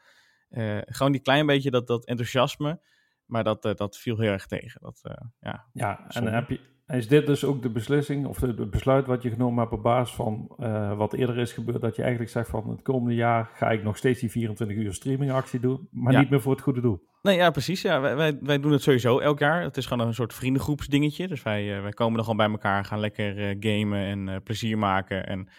gewoon 0.85 1.11
die 1.11 1.21
klein 1.21 1.45
beetje 1.45 1.71
dat, 1.71 1.87
dat 1.87 2.05
enthousiasme. 2.05 2.81
Maar 3.25 3.43
dat, 3.43 3.61
dat 3.61 3.97
viel 3.97 4.19
heel 4.19 4.31
erg 4.31 4.45
tegen. 4.45 4.81
Dat, 4.81 5.01
ja, 5.39 5.65
ja 5.73 6.07
en 6.07 6.23
dan 6.23 6.33
heb 6.33 6.49
je, 6.49 6.59
is 6.93 7.07
dit 7.07 7.25
dus 7.25 7.43
ook 7.43 7.61
de 7.61 7.69
beslissing 7.69 8.25
of 8.25 8.41
het 8.41 8.69
besluit 8.69 9.05
wat 9.05 9.23
je 9.23 9.29
genomen 9.29 9.59
hebt 9.59 9.73
op 9.73 9.83
basis 9.83 10.15
van 10.15 10.55
uh, 10.59 10.97
wat 10.97 11.13
eerder 11.13 11.37
is 11.37 11.53
gebeurd? 11.53 11.81
Dat 11.81 11.95
je 11.95 12.01
eigenlijk 12.01 12.31
zegt 12.31 12.49
van 12.49 12.69
het 12.69 12.81
komende 12.81 13.15
jaar 13.15 13.49
ga 13.53 13.71
ik 13.71 13.83
nog 13.83 13.97
steeds 13.97 14.19
die 14.19 14.31
24 14.31 14.77
uur 14.77 14.93
streamingactie 14.93 15.59
doen, 15.59 15.87
maar 15.91 16.17
niet 16.17 16.29
meer 16.29 16.41
voor 16.41 16.51
het 16.51 16.61
goede 16.61 16.81
doel. 16.81 17.09
Nee, 17.21 17.35
ja, 17.35 17.51
precies. 17.51 17.81
Ja. 17.81 18.01
Wij, 18.01 18.15
wij, 18.15 18.37
wij, 18.41 18.59
doen 18.59 18.71
het 18.71 18.81
sowieso 18.81 19.19
elk 19.19 19.39
jaar. 19.39 19.63
Het 19.63 19.77
is 19.77 19.85
gewoon 19.85 20.07
een 20.07 20.13
soort 20.13 20.33
vriendengroepsdingetje. 20.33 21.27
Dus 21.27 21.43
wij, 21.43 21.75
uh, 21.75 21.81
wij 21.81 21.91
komen 21.91 22.17
er 22.17 22.21
gewoon 22.21 22.37
bij 22.37 22.49
elkaar, 22.49 22.85
gaan 22.85 22.99
lekker 22.99 23.37
uh, 23.37 23.55
gamen 23.59 23.99
en 24.05 24.43
plezier 24.43 24.77
maken. 24.77 25.27
En 25.27 25.49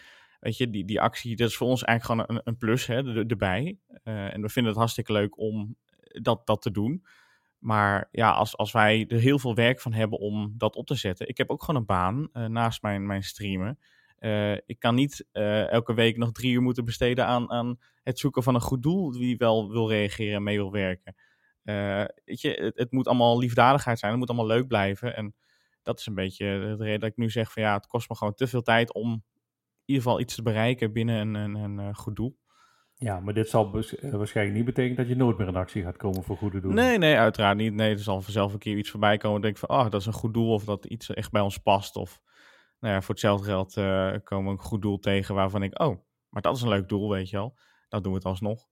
weet 0.40 0.56
je, 0.56 0.70
die, 0.70 0.84
die 0.84 1.00
actie, 1.00 1.36
dat 1.36 1.48
is 1.48 1.56
voor 1.56 1.68
ons 1.68 1.82
eigenlijk 1.82 2.20
gewoon 2.20 2.36
een, 2.38 2.42
een 2.44 2.58
plus 2.58 2.86
hè, 2.86 3.26
erbij. 3.26 3.78
en 4.02 4.42
we 4.42 4.48
vinden 4.48 4.72
het 4.72 4.80
hartstikke 4.80 5.12
leuk 5.12 5.38
om 5.38 5.76
dat, 6.20 6.46
dat 6.46 6.62
te 6.62 6.70
doen. 6.70 7.04
Maar 7.62 8.08
ja, 8.10 8.30
als, 8.30 8.56
als 8.56 8.72
wij 8.72 9.04
er 9.08 9.18
heel 9.18 9.38
veel 9.38 9.54
werk 9.54 9.80
van 9.80 9.92
hebben 9.92 10.18
om 10.18 10.54
dat 10.56 10.76
op 10.76 10.86
te 10.86 10.94
zetten. 10.94 11.28
Ik 11.28 11.36
heb 11.36 11.50
ook 11.50 11.62
gewoon 11.62 11.80
een 11.80 11.86
baan 11.86 12.28
uh, 12.32 12.46
naast 12.46 12.82
mijn, 12.82 13.06
mijn 13.06 13.22
streamen. 13.22 13.78
Uh, 14.20 14.52
ik 14.52 14.78
kan 14.78 14.94
niet 14.94 15.26
uh, 15.32 15.70
elke 15.70 15.94
week 15.94 16.16
nog 16.16 16.32
drie 16.32 16.52
uur 16.52 16.62
moeten 16.62 16.84
besteden 16.84 17.26
aan, 17.26 17.50
aan 17.50 17.78
het 18.02 18.18
zoeken 18.18 18.42
van 18.42 18.54
een 18.54 18.60
goed 18.60 18.82
doel. 18.82 19.12
Wie 19.12 19.36
wel 19.36 19.70
wil 19.70 19.88
reageren 19.88 20.34
en 20.34 20.42
mee 20.42 20.56
wil 20.56 20.72
werken. 20.72 21.14
weet 22.24 22.40
je, 22.40 22.50
het, 22.50 22.78
het, 22.78 22.92
moet 22.92 23.06
allemaal 23.06 23.38
liefdadigheid 23.38 23.98
zijn. 23.98 24.10
Het 24.10 24.20
moet 24.20 24.28
allemaal 24.28 24.56
leuk 24.56 24.66
blijven. 24.66 25.16
En 25.16 25.34
dat 25.82 25.98
is 25.98 26.06
een 26.06 26.14
beetje 26.14 26.74
de 26.78 26.84
reden 26.84 27.00
dat 27.00 27.10
ik 27.10 27.16
nu 27.16 27.30
zeg 27.30 27.52
van 27.52 27.62
ja, 27.62 27.74
het 27.74 27.86
kost 27.86 28.08
me 28.08 28.16
gewoon 28.16 28.34
te 28.34 28.46
veel 28.46 28.62
tijd 28.62 28.92
om 28.92 29.10
in 29.12 29.22
ieder 29.84 30.02
geval 30.02 30.20
iets 30.20 30.34
te 30.34 30.42
bereiken 30.42 30.92
binnen 30.92 31.34
een, 31.34 31.54
een, 31.54 31.78
een 31.78 31.94
goed 31.94 32.16
doel. 32.16 32.38
Ja, 33.02 33.20
maar 33.20 33.34
dit 33.34 33.48
zal 33.48 33.78
eh, 34.00 34.10
waarschijnlijk 34.10 34.56
niet 34.56 34.64
betekenen 34.64 34.96
dat 34.96 35.08
je 35.08 35.16
nooit 35.16 35.38
meer 35.38 35.48
in 35.48 35.56
actie 35.56 35.82
gaat 35.82 35.96
komen 35.96 36.22
voor 36.22 36.36
goede 36.36 36.60
doelen. 36.60 36.84
Nee, 36.84 36.98
nee, 36.98 37.16
uiteraard 37.16 37.56
niet. 37.56 37.74
Nee, 37.74 37.90
er 37.90 37.98
zal 37.98 38.20
vanzelf 38.20 38.52
een 38.52 38.58
keer 38.58 38.76
iets 38.76 38.90
voorbij 38.90 39.16
komen. 39.16 39.40
denk 39.40 39.56
van, 39.56 39.68
oh, 39.68 39.90
dat 39.90 40.00
is 40.00 40.06
een 40.06 40.12
goed 40.12 40.34
doel 40.34 40.52
of 40.52 40.64
dat 40.64 40.84
iets 40.84 41.10
echt 41.10 41.30
bij 41.30 41.40
ons 41.40 41.58
past. 41.58 41.96
Of 41.96 42.20
nou 42.80 42.94
ja, 42.94 43.00
voor 43.00 43.14
hetzelfde 43.14 43.46
geld 43.46 43.76
uh, 43.76 44.12
komen 44.24 44.44
we 44.44 44.50
een 44.50 44.64
goed 44.64 44.82
doel 44.82 44.98
tegen 44.98 45.34
waarvan 45.34 45.62
ik, 45.62 45.80
oh, 45.80 45.96
maar 46.28 46.42
dat 46.42 46.56
is 46.56 46.62
een 46.62 46.68
leuk 46.68 46.88
doel, 46.88 47.10
weet 47.10 47.30
je 47.30 47.36
wel. 47.36 47.54
Dat 47.88 48.02
doen 48.02 48.12
we 48.12 48.18
het 48.18 48.26
alsnog. 48.26 48.66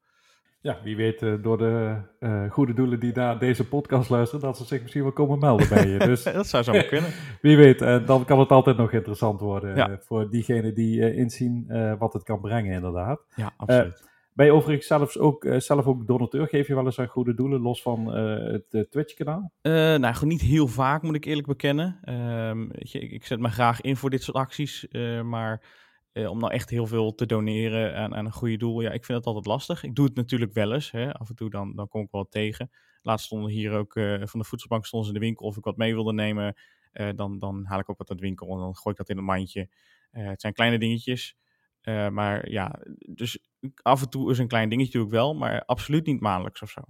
Ja, 0.63 0.79
wie 0.83 0.97
weet 0.97 1.23
uh, 1.23 1.43
door 1.43 1.59
de 1.59 1.97
uh, 2.21 2.51
goede 2.51 2.75
doelen 2.75 3.01
die 3.01 3.13
naar 3.15 3.39
deze 3.39 3.69
podcast 3.69 4.11
luisteren, 4.11 4.45
dat 4.45 4.57
ze 4.57 4.65
zich 4.65 4.81
misschien 4.81 5.03
wel 5.03 5.13
komen 5.13 5.39
melden 5.39 5.69
bij 5.69 5.89
je. 5.89 5.99
Dus, 5.99 6.23
dat 6.33 6.47
zou 6.47 6.63
zo 6.63 6.73
kunnen. 6.89 7.11
wie 7.41 7.57
weet, 7.57 7.83
uh, 7.83 8.07
dan 8.07 8.25
kan 8.25 8.39
het 8.39 8.51
altijd 8.51 8.77
nog 8.77 8.93
interessant 8.93 9.41
worden 9.41 9.77
ja. 9.77 9.99
voor 10.01 10.31
diegenen 10.31 10.75
die 10.75 11.15
inzien 11.15 11.67
wat 11.99 12.13
het 12.13 12.23
kan 12.23 12.41
brengen 12.41 12.73
inderdaad. 12.73 13.25
Ja, 13.35 13.53
absoluut. 13.57 14.10
Ben 14.33 14.47
je 14.47 14.53
overigens 14.53 14.87
zelfs 14.87 15.19
ook, 15.19 15.45
uh, 15.45 15.59
zelf 15.59 15.87
ook 15.87 16.07
donateur? 16.07 16.49
Geef 16.49 16.67
je 16.67 16.75
wel 16.75 16.85
eens 16.85 16.99
aan 16.99 17.07
goede 17.07 17.35
doelen, 17.35 17.61
los 17.61 17.83
van 17.83 18.19
uh, 18.19 18.53
het 18.53 18.67
uh, 18.71 18.83
Twitch-kanaal? 18.83 19.53
nou, 19.63 20.27
niet 20.27 20.41
heel 20.41 20.69
vaak, 20.69 21.03
moet 21.03 21.15
ik 21.15 21.25
eerlijk 21.25 21.47
bekennen. 21.47 21.99
Ehm, 22.03 22.69
je, 22.73 22.99
ik, 22.99 23.27
zet 23.27 23.41
me 23.41 23.49
graag 23.49 23.81
in 23.81 23.97
voor 23.97 24.11
dit 24.11 24.23
soort 24.23 24.37
acties, 24.37 24.87
maar 25.23 25.63
om 26.13 26.39
nou 26.39 26.53
echt 26.53 26.71
heel 26.71 26.87
veel 26.87 27.15
te 27.15 27.27
doneren 27.27 27.97
aan, 27.97 28.15
aan, 28.15 28.25
een 28.25 28.33
goede 28.33 28.57
doel, 28.57 28.81
ja, 28.81 28.91
ik 28.91 29.05
vind 29.05 29.19
dat 29.19 29.27
altijd 29.27 29.47
lastig. 29.47 29.83
Ik 29.83 29.95
doe 29.95 30.07
het 30.07 30.15
natuurlijk 30.15 30.53
wel 30.53 30.73
eens, 30.73 30.91
hè. 30.91 31.13
af 31.13 31.29
en 31.29 31.35
toe 31.35 31.51
dan, 31.51 31.75
dan 31.75 31.89
kom 31.89 32.03
ik 32.03 32.11
wel 32.11 32.29
tegen. 32.29 32.71
Laatst 33.03 33.27
stonden 33.27 33.51
hier 33.51 33.73
ook 33.73 33.93
van 34.23 34.41
de 34.41 34.45
voedselbank 34.45 34.87
stonden 34.87 35.09
in 35.09 35.15
de 35.15 35.27
winkel 35.27 35.47
of 35.47 35.57
ik 35.57 35.65
wat 35.65 35.77
mee 35.77 35.95
wilde 35.95 36.13
nemen. 36.13 36.55
dan, 37.15 37.39
dan 37.39 37.65
haal 37.65 37.79
ik 37.79 37.91
ook 37.91 37.99
wat 37.99 38.11
uit 38.11 38.19
de 38.19 38.25
winkel 38.25 38.53
en 38.53 38.59
dan 38.59 38.77
gooi 38.77 38.91
ik 38.91 38.97
dat 38.97 39.09
in 39.09 39.19
een 39.19 39.25
mandje. 39.25 39.69
het 40.11 40.41
zijn 40.41 40.53
kleine 40.53 40.79
dingetjes. 40.79 41.37
Uh, 41.83 42.09
maar 42.09 42.51
ja, 42.51 42.81
dus 43.15 43.39
af 43.83 44.03
en 44.03 44.11
toe 44.11 44.31
is 44.31 44.39
een 44.39 44.49
klein 44.49 44.69
dingetje 44.69 44.99
natuurlijk 44.99 45.23
wel, 45.23 45.35
maar 45.35 45.65
absoluut 45.65 46.07
niet 46.07 46.21
maandelijks 46.21 46.63
of 46.63 46.71
zo. 46.71 46.81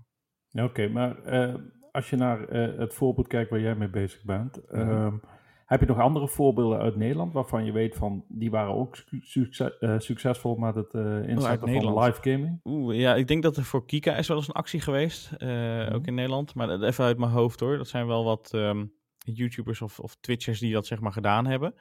Oké, 0.52 0.88
maar 0.88 1.16
uh, 1.32 1.54
als 1.92 2.10
je 2.10 2.16
naar 2.16 2.52
uh, 2.52 2.78
het 2.78 2.94
voorbeeld 2.94 3.26
kijkt 3.26 3.50
waar 3.50 3.60
jij 3.60 3.74
mee 3.74 3.88
bezig 3.88 4.24
bent, 4.24 4.60
mm 4.70 4.80
-hmm. 4.80 5.04
um, 5.04 5.20
heb 5.66 5.80
je 5.80 5.86
nog 5.86 5.98
andere 5.98 6.28
voorbeelden 6.28 6.78
uit 6.78 6.96
Nederland 6.96 7.32
waarvan 7.32 7.64
je 7.64 7.72
weet 7.72 7.94
van 7.94 8.24
die 8.28 8.50
waren 8.50 8.74
ook 8.74 8.96
succes, 9.20 9.72
succesvol 9.96 10.56
met 10.56 10.74
het 10.74 10.94
inzetten 11.26 11.74
oh, 11.74 11.82
van 11.82 12.02
live 12.02 12.18
gaming? 12.22 12.60
Oeh, 12.64 12.96
ja, 12.96 13.14
ik 13.14 13.28
denk 13.28 13.42
dat 13.42 13.56
er 13.56 13.64
voor 13.64 13.86
Kika 13.86 14.16
is 14.16 14.28
wel 14.28 14.36
eens 14.36 14.48
een 14.48 14.54
actie 14.54 14.80
geweest, 14.80 15.30
mm 15.30 15.48
-hmm. 15.48 15.94
ook 15.94 16.06
in 16.06 16.14
Nederland. 16.14 16.54
Maar 16.54 16.82
even 16.82 17.04
uit 17.04 17.18
mijn 17.18 17.30
hoofd 17.30 17.60
hoor, 17.60 17.76
dat 17.76 17.88
zijn 17.88 18.06
wel 18.06 18.24
wat 18.24 18.52
um, 18.54 18.92
YouTubers 19.18 19.82
of, 19.82 20.00
of 20.00 20.16
Twitchers 20.20 20.60
die 20.60 20.72
dat 20.72 20.86
zeg 20.86 21.00
maar 21.00 21.12
gedaan 21.12 21.46
hebben. 21.46 21.74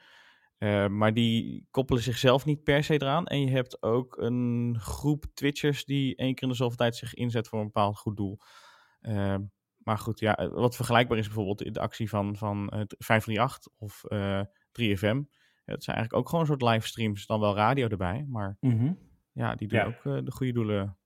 Uh, 0.60 0.86
maar 0.86 1.14
die 1.14 1.66
koppelen 1.70 2.02
zichzelf 2.02 2.44
niet 2.44 2.62
per 2.62 2.84
se 2.84 2.94
eraan. 2.94 3.26
En 3.26 3.40
je 3.40 3.50
hebt 3.50 3.82
ook 3.82 4.16
een 4.16 4.76
groep 4.78 5.24
Twitchers 5.34 5.84
die 5.84 6.16
één 6.16 6.34
keer 6.34 6.42
in 6.42 6.48
de 6.48 6.54
zoveel 6.54 6.76
tijd 6.76 6.96
zich 6.96 7.14
inzet 7.14 7.48
voor 7.48 7.58
een 7.58 7.64
bepaald 7.64 7.98
goed 7.98 8.16
doel. 8.16 8.38
Uh, 9.00 9.36
maar 9.76 9.98
goed, 9.98 10.20
ja, 10.20 10.48
wat 10.48 10.76
vergelijkbaar 10.76 11.18
is 11.18 11.26
bijvoorbeeld 11.26 11.74
de 11.74 11.80
actie 11.80 12.08
van, 12.08 12.36
van 12.36 12.72
uh, 12.74 12.80
538 12.98 13.72
of 13.78 14.02
3FM. 14.68 15.38
Het 15.64 15.84
zijn 15.84 15.96
eigenlijk 15.96 16.14
ook 16.14 16.28
gewoon 16.28 16.40
een 16.40 16.50
soort 16.50 16.62
livestreams, 16.62 17.26
dan 17.26 17.40
wel 17.40 17.54
radio 17.54 17.88
erbij. 17.88 18.26
Maar 18.28 18.56
mm 18.60 18.78
-hmm. 18.78 18.98
ja, 19.32 19.54
die 19.54 19.68
doen 19.68 19.78
ja. 19.78 19.84
ook 19.84 20.24
de 20.24 20.32
goede 20.32 20.52
doelen. 20.52 20.98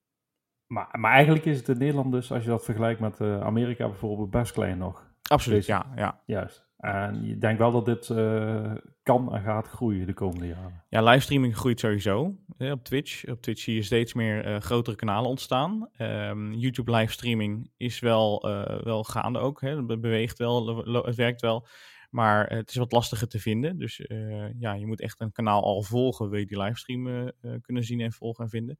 Maar, 0.67 0.99
maar 0.99 1.13
eigenlijk 1.13 1.45
is 1.45 1.57
het 1.57 1.69
in 1.69 1.79
Nederland 1.79 2.13
dus, 2.13 2.33
als 2.33 2.45
je 2.45 2.51
dat 2.51 2.65
vergelijkt 2.65 3.01
met 3.01 3.21
Amerika 3.21 3.89
bijvoorbeeld, 3.89 4.31
best 4.31 4.53
klein 4.53 4.79
nog. 4.79 5.13
Absoluut, 5.23 5.59
dus, 5.59 5.67
ja, 5.67 5.93
ja. 5.97 6.23
Juist. 6.27 6.67
En 6.77 7.27
je 7.27 7.39
denkt 7.39 7.59
wel 7.59 7.73
dat 7.73 7.85
dit 7.85 8.09
uh, 8.09 8.75
kan 9.05 9.35
en 9.35 9.43
gaat 9.43 9.69
groeien 9.69 10.07
de 10.07 10.13
komende 10.13 10.47
jaren. 10.47 10.83
Ja, 10.89 11.03
livestreaming 11.03 11.57
groeit 11.57 11.81
sowieso 11.81 12.37
hè, 12.57 12.73
op 12.73 12.85
Twitch. 12.85 13.29
Op 13.29 13.43
Twitch 13.43 13.63
zie 13.63 13.75
je 13.75 13.83
steeds 13.83 14.15
meer 14.15 14.47
uh, 14.47 14.61
grotere 14.61 14.97
kanalen 14.97 15.31
ontstaan. 15.31 15.89
Um, 15.99 16.53
YouTube 16.53 16.91
livestreaming 16.91 17.71
is 17.77 18.01
wel, 18.01 18.49
uh, 18.49 18.83
wel 18.83 19.05
gaande 19.05 19.39
ook. 19.39 19.61
Hè. 19.61 19.77
Het 19.77 20.01
beweegt 20.01 20.39
wel, 20.39 20.85
het 21.05 21.15
werkt 21.15 21.41
wel. 21.41 21.67
Maar 22.11 22.47
het 22.51 22.71
is 22.71 22.77
wat 22.77 22.93
lastiger 22.93 23.29
te 23.29 23.39
vinden. 23.39 23.79
Dus 23.79 24.09
ja, 24.59 24.73
je 24.73 24.87
moet 24.87 25.01
echt 25.01 25.21
een 25.21 25.33
kanaal 25.33 25.63
al 25.63 25.83
volgen. 25.83 26.31
Wil 26.31 26.39
je 26.39 26.47
die 26.47 26.63
livestream 26.63 27.31
kunnen 27.61 27.85
zien 27.85 28.01
en 28.01 28.13
volgen 28.13 28.45
en 28.45 28.51
vinden. 28.51 28.79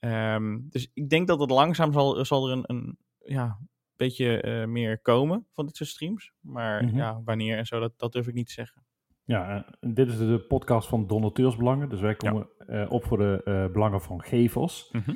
Um, 0.00 0.66
dus 0.70 0.90
ik 0.94 1.08
denk 1.08 1.26
dat 1.26 1.40
het 1.40 1.50
langzaam 1.50 1.92
zal, 1.92 2.24
zal 2.24 2.46
er 2.48 2.52
een, 2.52 2.64
een 2.66 2.98
ja, 3.24 3.58
beetje 3.96 4.66
meer 4.66 4.98
komen 4.98 5.46
van 5.52 5.66
dit 5.66 5.76
soort 5.76 5.90
streams. 5.90 6.32
Maar 6.40 6.82
mm 6.82 6.88
-hmm. 6.88 6.98
ja, 6.98 7.20
wanneer 7.24 7.58
en 7.58 7.66
zo, 7.66 7.80
dat, 7.80 7.92
dat 7.96 8.12
durf 8.12 8.26
ik 8.26 8.34
niet 8.34 8.46
te 8.46 8.52
zeggen. 8.52 8.84
Ja, 9.26 9.66
dit 9.80 10.08
is 10.08 10.18
de 10.18 10.44
podcast 10.48 10.88
van 10.88 11.06
Donateursbelangen. 11.06 11.88
Dus 11.88 12.00
wij 12.00 12.14
komen 12.14 12.48
op 12.88 13.04
voor 13.04 13.18
de 13.18 13.68
belangen 13.72 14.00
van 14.00 14.22
gevers. 14.22 14.92
Mhm. 14.92 15.14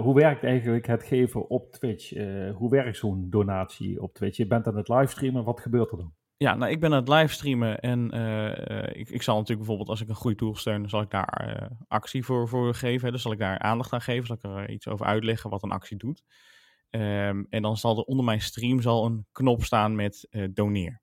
hoe 0.00 0.14
werkt 0.14 0.44
eigenlijk 0.44 0.86
het 0.86 1.02
geven 1.02 1.48
op 1.48 1.72
Twitch? 1.72 2.10
hoe 2.54 2.70
werkt 2.70 2.96
zo'n 2.96 3.30
donatie 3.30 4.02
op 4.02 4.14
Twitch? 4.14 4.36
Je 4.36 4.46
bent 4.46 4.66
aan 4.66 4.76
het 4.76 4.88
livestreamen, 4.88 5.44
wat 5.44 5.60
gebeurt 5.60 5.90
er 5.90 5.96
dan? 5.96 6.12
Ja, 6.36 6.54
nou, 6.54 6.70
ik 6.70 6.80
ben 6.80 6.90
aan 6.90 6.98
het 6.98 7.08
livestreamen 7.08 7.80
en 7.80 8.04
ik, 8.92 9.08
ik 9.08 9.22
zal 9.22 9.34
natuurlijk 9.34 9.58
bijvoorbeeld 9.58 9.88
als 9.88 10.00
ik 10.00 10.08
een 10.08 10.14
goede 10.14 10.36
doel 10.36 10.56
steun, 10.56 10.88
zal 10.88 11.00
ik 11.00 11.10
daar 11.10 11.70
actie 11.88 12.24
voor, 12.24 12.48
voor 12.48 12.74
geven. 12.74 13.12
Dus 13.12 13.22
zal 13.22 13.32
ik 13.32 13.38
daar 13.38 13.58
aandacht 13.58 13.92
aan 13.92 14.00
geven, 14.00 14.26
zal 14.26 14.36
ik 14.36 14.44
er 14.44 14.70
iets 14.70 14.88
over 14.88 15.06
uitleggen 15.06 15.50
wat 15.50 15.62
een 15.62 15.70
actie 15.70 15.96
doet. 15.96 16.22
Ehm, 16.90 17.44
en 17.50 17.62
dan 17.62 17.76
zal 17.76 17.96
er 17.96 18.04
onder 18.04 18.24
mijn 18.24 18.40
stream 18.40 18.80
zal 18.80 19.06
een 19.06 19.26
knop 19.32 19.62
staan 19.64 19.94
met 19.94 20.28
doneer. 20.50 21.00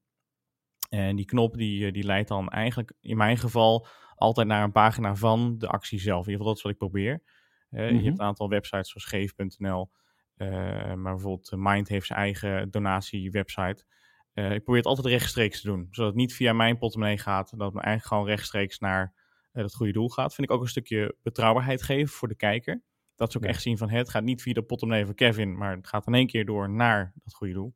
En 0.89 1.15
die 1.15 1.25
knop 1.25 1.57
die, 1.57 1.85
eh, 1.85 1.93
die 1.93 2.03
leidt 2.03 2.27
dan 2.27 2.49
eigenlijk 2.49 2.93
in 3.01 3.17
mijn 3.17 3.37
geval 3.37 3.87
altijd 4.15 4.47
naar 4.47 4.63
een 4.63 4.71
pagina 4.71 5.15
van 5.15 5.57
de 5.57 5.67
actie 5.67 5.99
zelf. 5.99 6.25
In 6.25 6.31
ieder 6.31 6.45
geval 6.45 6.47
dat 6.47 6.57
is 6.57 6.61
wat 6.61 6.71
ik 6.71 6.77
probeer. 6.77 7.21
Je 7.69 7.77
hebt 7.77 7.93
mhm. 7.93 8.07
een 8.07 8.21
aantal 8.21 8.49
websites 8.49 8.89
zoals 8.89 9.05
geef.nl. 9.05 9.91
Uh, 10.37 10.49
maar 10.93 11.13
bijvoorbeeld 11.13 11.51
Mind 11.55 11.87
heeft 11.87 12.07
zijn 12.07 12.19
eigen 12.19 12.71
donatiewebsite. 12.71 13.85
Uh, 14.33 14.51
ik 14.51 14.63
probeer 14.63 14.81
het 14.81 14.85
altijd 14.85 15.07
rechtstreeks 15.07 15.61
te 15.61 15.67
doen. 15.67 15.87
Zodat 15.91 16.09
het 16.09 16.19
niet 16.19 16.33
via 16.33 16.53
mijn 16.53 16.77
portemonnee 16.77 17.17
gaat. 17.17 17.57
Dat 17.57 17.73
het 17.73 17.83
eigenlijk 17.83 18.05
gewoon 18.05 18.25
rechtstreeks 18.25 18.79
naar 18.79 19.13
het 19.51 19.75
goede 19.75 19.91
doel 19.91 20.09
gaat. 20.09 20.35
Vind 20.35 20.49
ik 20.49 20.55
ook 20.55 20.61
een 20.61 20.67
stukje 20.67 21.15
betrouwbaarheid 21.23 21.83
geven 21.83 22.13
voor 22.13 22.27
de 22.27 22.35
kijker. 22.35 22.83
Dat 23.15 23.31
ze 23.31 23.37
ook 23.37 23.43
echt 23.43 23.61
zien 23.61 23.77
van 23.77 23.89
het 23.89 24.09
gaat 24.09 24.23
niet 24.23 24.41
via 24.41 24.53
de 24.53 24.61
portemonnee 24.61 25.05
van 25.05 25.15
Kevin. 25.15 25.57
Maar 25.57 25.75
het 25.75 25.87
gaat 25.87 26.07
in 26.07 26.13
één 26.13 26.27
keer 26.27 26.45
door 26.45 26.69
naar 26.69 27.11
dat 27.23 27.33
goede 27.33 27.53
doel. 27.53 27.75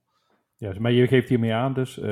Ja, 0.61 0.73
maar 0.79 0.91
je 0.91 1.07
geeft 1.07 1.29
hiermee 1.29 1.53
aan, 1.53 1.73
dus 1.73 1.97
uh, 1.97 2.05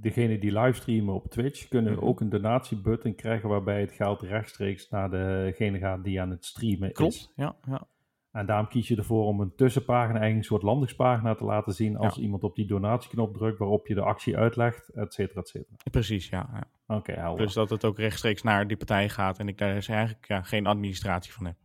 degenen 0.00 0.40
die 0.40 0.58
livestreamen 0.58 1.14
op 1.14 1.30
Twitch 1.30 1.68
kunnen 1.68 1.92
mhm. 1.92 2.04
ook 2.04 2.20
een 2.20 2.28
donatiebutton 2.28 3.14
krijgen 3.14 3.48
waarbij 3.48 3.80
het 3.80 3.92
geld 3.92 4.22
rechtstreeks 4.22 4.88
naar 4.88 5.10
degene 5.10 5.78
gaat 5.78 6.04
die 6.04 6.20
aan 6.20 6.30
het 6.30 6.44
streamen 6.44 6.92
Klopt, 6.92 7.14
is. 7.14 7.32
ja, 7.36 7.56
ja. 7.68 7.86
En 8.30 8.46
daarom 8.46 8.68
kies 8.68 8.88
je 8.88 8.96
ervoor 8.96 9.24
om 9.26 9.40
een 9.40 9.54
tussenpagina, 9.56 10.20
eigenlijk 10.20 10.36
een 10.36 10.44
soort 10.44 10.62
landingspagina 10.62 11.34
te 11.34 11.44
laten 11.44 11.72
zien 11.72 11.96
als 11.96 12.18
iemand 12.18 12.42
op 12.42 12.54
die 12.54 12.66
donatieknop 12.66 13.36
drukt 13.36 13.58
waarop 13.58 13.86
je 13.86 13.94
de 13.94 14.00
actie 14.00 14.36
uitlegt, 14.36 14.88
et 14.88 15.14
cetera, 15.14 15.40
et 15.40 15.48
cetera. 15.48 15.76
Precies, 15.90 16.28
ja. 16.28 16.48
ja. 16.52 16.96
Oké, 16.96 17.12
okay, 17.12 17.36
Dus 17.36 17.52
dat 17.52 17.70
het 17.70 17.84
ook 17.84 17.98
rechtstreeks 17.98 18.42
naar 18.42 18.66
die 18.66 18.76
partij 18.76 19.08
gaat 19.08 19.38
en 19.38 19.48
ik 19.48 19.58
daar 19.58 19.74
dus 19.74 19.88
eigenlijk 19.88 20.28
ja, 20.28 20.42
geen 20.42 20.66
administratie 20.66 21.32
van 21.32 21.46
heb. 21.46 21.56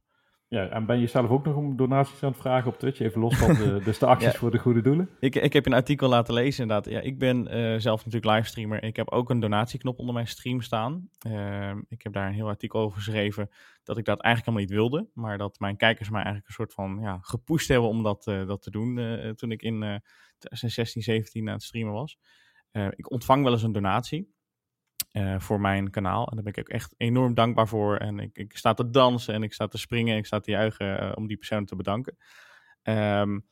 Ja, 0.53 0.69
en 0.69 0.85
ben 0.85 0.99
je 0.99 1.07
zelf 1.07 1.29
ook 1.29 1.45
nog 1.45 1.55
om 1.55 1.75
donaties 1.75 2.23
aan 2.23 2.31
het 2.31 2.39
vragen 2.41 2.71
op 2.71 2.79
Twitch? 2.79 2.99
Even 2.99 3.21
los 3.21 3.37
van 3.37 3.53
de, 3.53 3.81
dus 3.85 3.99
de 3.99 4.05
acties 4.05 4.35
voor 4.35 4.51
de 4.51 4.57
goede 4.57 4.81
doelen? 4.81 5.09
Ik, 5.19 5.35
ik 5.35 5.53
heb 5.53 5.65
een 5.65 5.73
artikel 5.73 6.09
laten 6.09 6.33
lezen 6.33 6.61
inderdaad. 6.61 6.93
Ja, 6.93 6.99
ik 6.99 7.19
ben 7.19 7.57
uh, 7.57 7.79
zelf 7.79 8.05
natuurlijk 8.05 8.33
livestreamer. 8.33 8.83
Ik 8.83 8.95
heb 8.95 9.11
ook 9.11 9.29
een 9.29 9.39
donatieknop 9.39 9.99
onder 9.99 10.13
mijn 10.13 10.27
stream 10.27 10.61
staan. 10.61 11.09
Uh, 11.27 11.71
ik 11.87 12.01
heb 12.01 12.13
daar 12.13 12.27
een 12.27 12.33
heel 12.33 12.47
artikel 12.47 12.79
over 12.79 12.97
geschreven 12.97 13.49
dat 13.83 13.97
ik 13.97 14.05
dat 14.05 14.21
eigenlijk 14.21 14.57
helemaal 14.57 14.67
niet 14.67 14.91
wilde. 14.91 15.09
Maar 15.21 15.37
dat 15.37 15.59
mijn 15.59 15.77
kijkers 15.77 16.09
mij 16.09 16.23
eigenlijk 16.23 16.47
een 16.47 16.53
soort 16.53 16.73
van 16.73 16.99
ja, 17.01 17.19
gepusht 17.21 17.67
hebben 17.67 17.89
om 17.89 18.03
dat, 18.03 18.27
uh, 18.27 18.47
dat 18.47 18.61
te 18.61 18.71
doen 18.71 18.95
toen 19.35 19.51
ik 19.51 19.61
in 19.61 20.01
2016, 20.37 21.01
17 21.01 21.47
aan 21.47 21.53
het 21.53 21.63
streamen 21.63 21.93
was. 21.93 22.17
ik 22.89 23.11
ontvang 23.11 23.43
wel 23.43 23.53
eens 23.53 23.63
een 23.63 23.71
donatie. 23.71 24.33
Uh, 25.11 25.39
voor 25.39 25.61
mijn 25.61 25.89
kanaal. 25.89 26.27
En 26.27 26.35
daar 26.35 26.43
ben 26.43 26.53
ik 26.53 26.59
ook 26.59 26.69
echt 26.69 26.93
enorm 26.97 27.33
dankbaar 27.33 27.67
voor. 27.67 27.97
En 27.97 28.19
ik, 28.19 28.37
ik 28.37 28.57
sta 28.57 28.73
te 28.73 28.89
dansen 28.89 29.33
en 29.33 29.43
ik 29.43 29.53
sta 29.53 29.67
te 29.67 29.77
springen 29.77 30.13
en 30.13 30.19
ik 30.19 30.25
sta 30.25 30.39
te 30.39 30.51
juichen 30.51 31.03
uh, 31.03 31.11
om 31.15 31.27
die 31.27 31.37
persoon 31.37 31.65
te 31.65 31.75
bedanken. 31.75 32.17
Um, 32.83 33.45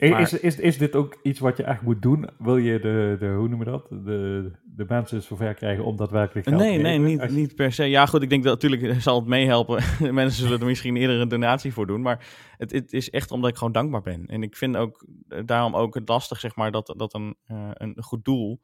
maar... 0.00 0.20
is, 0.20 0.32
is, 0.32 0.58
is 0.58 0.78
dit 0.78 0.94
ook 0.94 1.18
iets 1.22 1.40
wat 1.40 1.56
je 1.56 1.62
echt 1.62 1.82
moet 1.82 2.02
doen? 2.02 2.28
Wil 2.38 2.56
je 2.56 2.80
de, 2.80 3.16
de 3.18 3.26
hoe 3.26 3.48
noemen 3.48 3.58
we 3.58 3.72
dat? 3.72 3.88
De, 3.88 4.50
de 4.64 4.84
mensen 4.88 5.22
zover 5.22 5.54
krijgen 5.54 5.84
om 5.84 5.96
daadwerkelijk 5.96 6.48
geld 6.48 6.60
nee, 6.60 6.76
te 6.76 6.82
Nee, 6.82 6.98
niet, 6.98 7.30
niet 7.30 7.54
per 7.54 7.72
se. 7.72 7.84
Ja, 7.84 8.06
goed, 8.06 8.22
ik 8.22 8.30
denk 8.30 8.44
dat 8.44 8.62
natuurlijk 8.62 9.00
zal 9.00 9.18
het 9.18 9.28
meehelpen. 9.28 9.82
mensen 10.14 10.42
zullen 10.42 10.60
er 10.60 10.66
misschien 10.66 10.96
eerder 10.96 11.20
een 11.20 11.28
donatie 11.28 11.72
voor 11.72 11.86
doen. 11.86 12.02
Maar 12.02 12.26
het, 12.56 12.72
het 12.72 12.92
is 12.92 13.10
echt 13.10 13.30
omdat 13.30 13.50
ik 13.50 13.56
gewoon 13.56 13.72
dankbaar 13.72 14.02
ben. 14.02 14.26
En 14.26 14.42
ik 14.42 14.56
vind 14.56 14.76
ook 14.76 15.06
daarom 15.44 15.76
ook 15.76 15.94
het 15.94 16.08
lastig, 16.08 16.40
zeg 16.40 16.56
maar, 16.56 16.70
dat, 16.70 16.94
dat 16.96 17.14
een, 17.14 17.36
uh, 17.46 17.70
een 17.72 18.02
goed 18.02 18.24
doel 18.24 18.60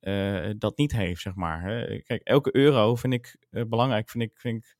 uh, 0.00 0.50
dat 0.58 0.76
niet 0.78 0.92
heeft, 0.92 1.20
zeg 1.20 1.34
maar. 1.34 1.62
Hè. 1.62 2.00
Kijk, 2.00 2.22
elke 2.22 2.56
euro 2.56 2.94
vind 2.94 3.12
ik 3.12 3.36
uh, 3.50 3.64
belangrijk, 3.64 4.10
vind 4.10 4.24
ik, 4.24 4.38
vind 4.38 4.56
ik 4.56 4.76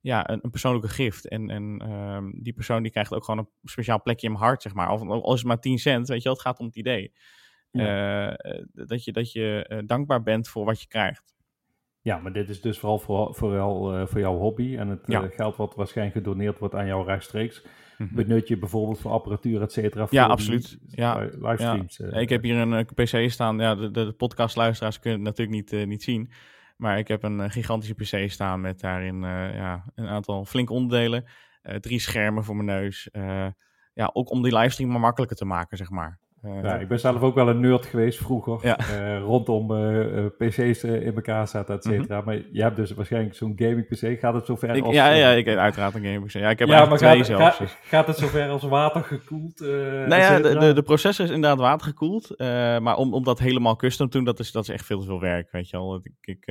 ja, 0.00 0.30
een, 0.30 0.38
een 0.42 0.50
persoonlijke 0.50 0.88
gift. 0.88 1.28
En, 1.28 1.50
en 1.50 1.90
um, 1.92 2.42
die 2.42 2.52
persoon 2.52 2.82
die 2.82 2.92
krijgt 2.92 3.14
ook 3.14 3.24
gewoon 3.24 3.40
een 3.40 3.68
speciaal 3.70 4.02
plekje 4.02 4.26
in 4.26 4.32
mijn 4.32 4.44
hart, 4.44 4.62
zeg 4.62 4.74
maar. 4.74 4.90
Of 4.90 5.00
al 5.02 5.32
is 5.32 5.38
het 5.38 5.48
maar 5.48 5.60
10 5.60 5.78
cent, 5.78 6.08
weet 6.08 6.18
je 6.18 6.24
wel, 6.24 6.32
het 6.32 6.42
gaat 6.42 6.58
om 6.58 6.66
het 6.66 6.76
idee. 6.76 7.12
Ja. 7.70 8.44
Uh, 8.46 8.64
dat 8.72 9.04
je, 9.04 9.12
dat 9.12 9.32
je 9.32 9.82
dankbaar 9.86 10.22
bent 10.22 10.48
voor 10.48 10.64
wat 10.64 10.80
je 10.80 10.86
krijgt. 10.86 11.34
Ja, 12.02 12.18
maar 12.18 12.32
dit 12.32 12.48
is 12.48 12.60
dus 12.60 12.78
vooral 12.78 12.98
voor, 12.98 13.34
vooral, 13.34 14.06
voor 14.06 14.20
jouw 14.20 14.36
hobby. 14.36 14.76
En 14.76 14.88
het 14.88 15.00
ja. 15.04 15.28
geld 15.28 15.56
wat 15.56 15.74
waarschijnlijk 15.74 16.16
gedoneerd 16.16 16.58
wordt 16.58 16.74
aan 16.74 16.86
jou 16.86 17.06
rechtstreeks 17.06 17.64
Mhm. 18.00 18.14
benut 18.14 18.48
je 18.48 18.58
bijvoorbeeld 18.58 19.00
voor 19.00 19.10
apparatuur, 19.10 19.62
et 19.62 19.72
cetera. 19.72 20.06
Ja, 20.10 20.26
absoluut. 20.26 20.78
Ja, 20.86 21.18
livestreams. 21.18 21.96
Ja. 21.96 22.06
Eh. 22.06 22.20
Ik 22.20 22.28
heb 22.28 22.42
hier 22.42 22.56
een, 22.56 22.86
PC 22.86 23.30
staan. 23.30 23.58
Ja, 23.58 23.74
de, 23.74 23.90
de 23.90 24.12
podcastluisteraars 24.12 24.98
kunnen 24.98 25.18
het 25.18 25.28
natuurlijk 25.28 25.56
niet, 25.56 25.80
uh, 25.80 25.86
niet 25.86 26.02
zien. 26.02 26.30
Maar 26.76 26.98
ik 26.98 27.08
heb 27.08 27.22
een 27.22 27.50
gigantische 27.50 27.94
PC 27.94 28.30
staan 28.30 28.60
met 28.60 28.80
daarin 28.80 29.14
uh, 29.14 29.54
ja, 29.54 29.84
een 29.94 30.08
aantal 30.08 30.44
flinke 30.44 30.72
onderdelen. 30.72 31.24
drie 31.80 31.98
schermen 31.98 32.44
voor 32.44 32.56
mijn 32.56 32.80
neus. 32.80 33.08
ja, 33.94 34.10
ook 34.12 34.30
om 34.30 34.42
die 34.42 34.56
livestream 34.56 34.90
maar 34.90 35.00
makkelijker 35.00 35.36
te 35.36 35.44
maken, 35.44 35.76
zeg 35.76 35.90
maar. 35.90 36.19
Uh, 36.44 36.62
ja, 36.62 36.74
ik 36.74 36.88
ben 36.88 37.00
zelf 37.00 37.20
ook 37.20 37.34
wel 37.34 37.48
een 37.48 37.60
nerd 37.60 37.86
geweest 37.86 38.18
vroeger. 38.18 38.64
Uh, 38.64 39.18
rondom 39.18 39.70
uh, 39.70 40.26
PC's 40.38 40.82
in 40.84 41.14
elkaar 41.14 41.48
zetten, 41.48 41.74
et 41.74 41.84
cetera. 41.84 42.16
Mhm. 42.16 42.26
Maar 42.26 42.38
je 42.52 42.62
hebt 42.62 42.76
dus 42.76 42.94
waarschijnlijk 42.94 43.34
zo'n 43.34 43.52
gaming 43.56 43.86
PC. 43.88 44.20
Gaat 44.20 44.34
het 44.34 44.46
zover 44.46 44.76
ik, 44.76 44.84
als... 44.84 44.94
Ja, 44.94 45.08
ja, 45.08 45.30
ik 45.30 45.44
heb 45.44 45.58
uiteraard 45.58 45.94
een 45.94 46.04
gaming 46.04 46.26
PC. 46.26 46.32
Ja, 46.32 46.50
ik 46.50 46.58
heb 46.58 46.68
ja, 46.68 46.84
maar 46.84 46.98
twee 46.98 47.16
gaat, 47.16 47.26
zelfs. 47.26 47.56
Gaat, 47.56 47.76
gaat, 47.82 48.06
het 48.06 48.16
zover 48.16 48.48
als 48.48 48.62
watergekoeld? 48.62 49.60
nou 50.10 50.14
ja, 50.14 50.40
de, 50.40 50.58
de, 50.58 50.72
de, 50.72 50.82
processor 50.82 51.24
is 51.24 51.30
inderdaad 51.30 51.58
watergekoeld. 51.58 52.34
maar 52.80 52.96
om, 52.96 53.14
om 53.14 53.24
dat 53.24 53.38
helemaal 53.38 53.76
custom 53.76 54.08
te 54.08 54.16
doen, 54.16 54.26
dat 54.26 54.38
is, 54.38 54.52
dat 54.52 54.62
is 54.62 54.68
echt 54.68 54.86
veel 54.86 55.00
te 55.00 55.06
veel 55.06 55.20
werk, 55.20 55.50
weet 55.50 55.70
je 55.70 55.76
wel. 55.76 56.00
Ik, 56.02 56.12
ik 56.20 56.46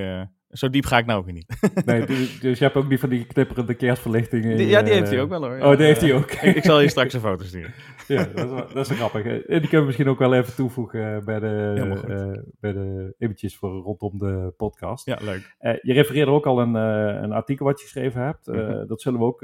zo 0.51 0.69
diep 0.69 0.85
ga 0.85 0.97
ik 0.97 1.05
nou 1.05 1.19
ook 1.19 1.25
weer 1.25 1.33
niet. 1.33 1.59
nee, 1.85 2.05
dus, 2.05 2.39
dus, 2.39 2.57
je 2.57 2.63
hebt 2.63 2.75
ook 2.75 2.89
niet 2.89 2.99
van 2.99 3.09
die 3.09 3.25
knipperende 3.25 3.73
kerstverlichtingen. 3.73 4.67
ja, 4.67 4.81
die 4.81 4.93
heeft 4.93 5.09
hij 5.09 5.21
ook 5.21 5.29
wel 5.29 5.41
hoor. 5.41 5.59
Oh, 5.59 5.77
die 5.77 5.85
heeft 5.85 6.01
hij 6.01 6.13
ook. 6.13 6.31
ik, 6.31 6.55
ik, 6.55 6.63
zal 6.63 6.79
je 6.79 6.89
straks 6.89 7.13
een 7.13 7.21
foto 7.29 7.43
sturen. 7.43 7.73
ja, 8.07 8.23
dat 8.23 8.67
is, 8.67 8.73
dat 8.73 8.89
is 8.89 8.97
grappig. 8.97 9.25
En 9.25 9.41
die 9.45 9.59
kunnen 9.59 9.79
we 9.79 9.85
misschien 9.85 10.07
ook 10.07 10.19
wel 10.19 10.33
even 10.33 10.55
toevoegen 10.55 11.25
bij 11.25 11.39
de, 11.39 11.73
uh, 12.07 12.43
bij 12.59 12.73
de 12.73 13.15
images 13.17 13.57
voor 13.57 13.81
rondom 13.81 14.17
de 14.17 14.53
podcast. 14.57 15.05
Ja, 15.05 15.17
leuk. 15.21 15.55
Uh, 15.61 15.73
je 15.81 15.93
refereerde 15.93 16.31
ook 16.31 16.45
al 16.45 16.61
een, 16.61 16.75
uh, 16.75 17.21
een 17.21 17.31
artikel 17.31 17.65
wat 17.65 17.79
je 17.79 17.85
geschreven 17.85 18.21
hebt. 18.21 18.45
-hmm. 18.45 18.87
Dat 18.87 19.01
zullen 19.01 19.19
we 19.19 19.25
ook 19.25 19.39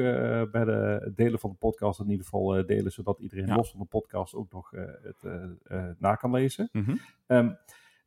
bij 0.52 0.66
de 0.66 1.12
delen 1.16 1.40
van 1.40 1.50
de 1.50 1.56
podcast 1.56 2.00
in 2.00 2.10
ieder 2.10 2.24
geval 2.24 2.66
delen, 2.66 2.92
zodat 2.92 3.20
iedereen 3.20 3.48
ja. 3.48 3.56
los 3.56 3.72
van 3.72 3.80
de 3.80 3.86
podcast 3.86 4.34
ook 4.36 4.52
nog 4.52 4.72
het 5.02 6.00
na 6.00 6.16
kan 6.16 6.32
lezen. 6.32 6.70
Mm 6.72 6.84
-hmm. 6.84 7.00
um, 7.28 7.58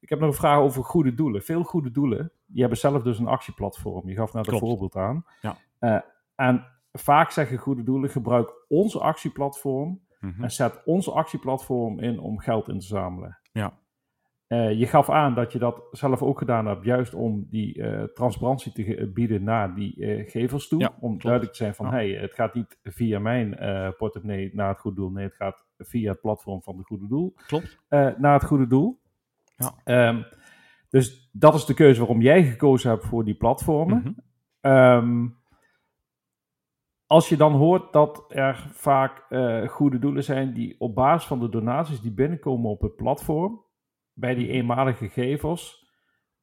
ik 0.00 0.08
heb 0.08 0.18
nog 0.18 0.28
een 0.28 0.34
vraag 0.34 0.58
over 0.58 0.84
goede 0.84 1.14
doelen. 1.14 1.42
Veel 1.42 1.62
goede 1.62 1.90
doelen, 1.90 2.32
die 2.46 2.60
hebben 2.60 2.78
zelf 2.78 3.02
dus 3.02 3.18
een 3.18 3.26
actieplatform. 3.26 4.08
Je 4.08 4.14
gaf 4.14 4.32
net 4.32 4.46
een 4.46 4.58
voorbeeld 4.58 4.96
aan. 4.96 5.24
Ja. 5.40 5.56
Uh, 5.80 6.00
en 6.34 6.66
vaak 6.92 7.30
zeggen 7.30 7.58
goede 7.58 7.82
doelen, 7.82 8.10
gebruik 8.10 8.52
onze 8.68 9.00
actieplatform 9.00 10.06
mm 10.20 10.30
-hmm. 10.30 10.44
en 10.44 10.50
zet 10.50 10.82
onze 10.84 11.12
actieplatform 11.12 12.00
in 12.00 12.18
om 12.20 12.38
geld 12.38 12.68
in 12.68 12.78
te 12.78 12.86
zamelen. 12.86 13.38
Ja. 13.52 13.78
Uh, 14.48 14.78
je 14.78 14.86
gaf 14.86 15.10
aan 15.10 15.34
dat 15.34 15.52
je 15.52 15.58
dat 15.58 15.88
zelf 15.90 16.22
ook 16.22 16.38
gedaan 16.38 16.66
hebt, 16.66 16.84
juist 16.84 17.14
om 17.14 17.46
die 17.50 17.78
uh, 17.78 18.02
transparantie 18.02 18.72
te 18.72 19.10
bieden 19.14 19.42
naar 19.42 19.74
die 19.74 20.24
gevers 20.26 20.68
toe. 20.68 20.80
Ja, 20.80 20.92
om 21.00 21.08
klopt. 21.08 21.22
duidelijk 21.22 21.52
te 21.52 21.58
zijn 21.58 21.74
van, 21.74 21.86
ja. 21.86 21.92
hey, 21.92 22.10
het 22.10 22.34
gaat 22.34 22.54
niet 22.54 22.78
via 22.82 23.18
mijn 23.18 23.56
portemonnee 23.96 24.50
naar 24.54 24.68
het 24.68 24.80
goede 24.80 24.96
doel. 24.96 25.10
Nee, 25.10 25.24
het 25.24 25.34
gaat 25.34 25.66
via 25.78 26.10
het 26.10 26.20
platform 26.20 26.62
van 26.62 26.76
het 26.76 26.86
goede 26.86 27.06
doel. 27.08 27.34
Klopt. 27.46 27.78
naar 28.18 28.32
het 28.32 28.44
goede 28.44 28.66
doel. 28.66 29.00
Ja. 29.58 30.08
Um, 30.08 30.24
dus 30.90 31.30
dat 31.32 31.54
is 31.54 31.64
de 31.64 31.74
keuze 31.74 31.98
waarom 31.98 32.20
jij 32.20 32.44
gekozen 32.44 32.90
hebt 32.90 33.04
voor 33.04 33.24
die 33.24 33.34
platformen. 33.34 33.98
Mm 33.98 34.16
-hmm. 34.60 34.72
um, 34.72 35.36
als 37.06 37.28
je 37.28 37.36
dan 37.36 37.52
hoort 37.52 37.92
dat 37.92 38.24
er 38.28 38.68
vaak 38.72 39.26
uh, 39.30 39.68
goede 39.68 39.98
doelen 39.98 40.24
zijn 40.24 40.52
die 40.52 40.76
op 40.78 40.94
basis 40.94 41.28
van 41.28 41.40
de 41.40 41.48
donaties 41.48 42.00
die 42.00 42.12
binnenkomen 42.12 42.70
op 42.70 42.80
het 42.80 42.96
platform, 42.96 43.64
bij 44.12 44.34
die 44.34 44.48
eenmalige 44.48 45.08
gevers, 45.08 45.86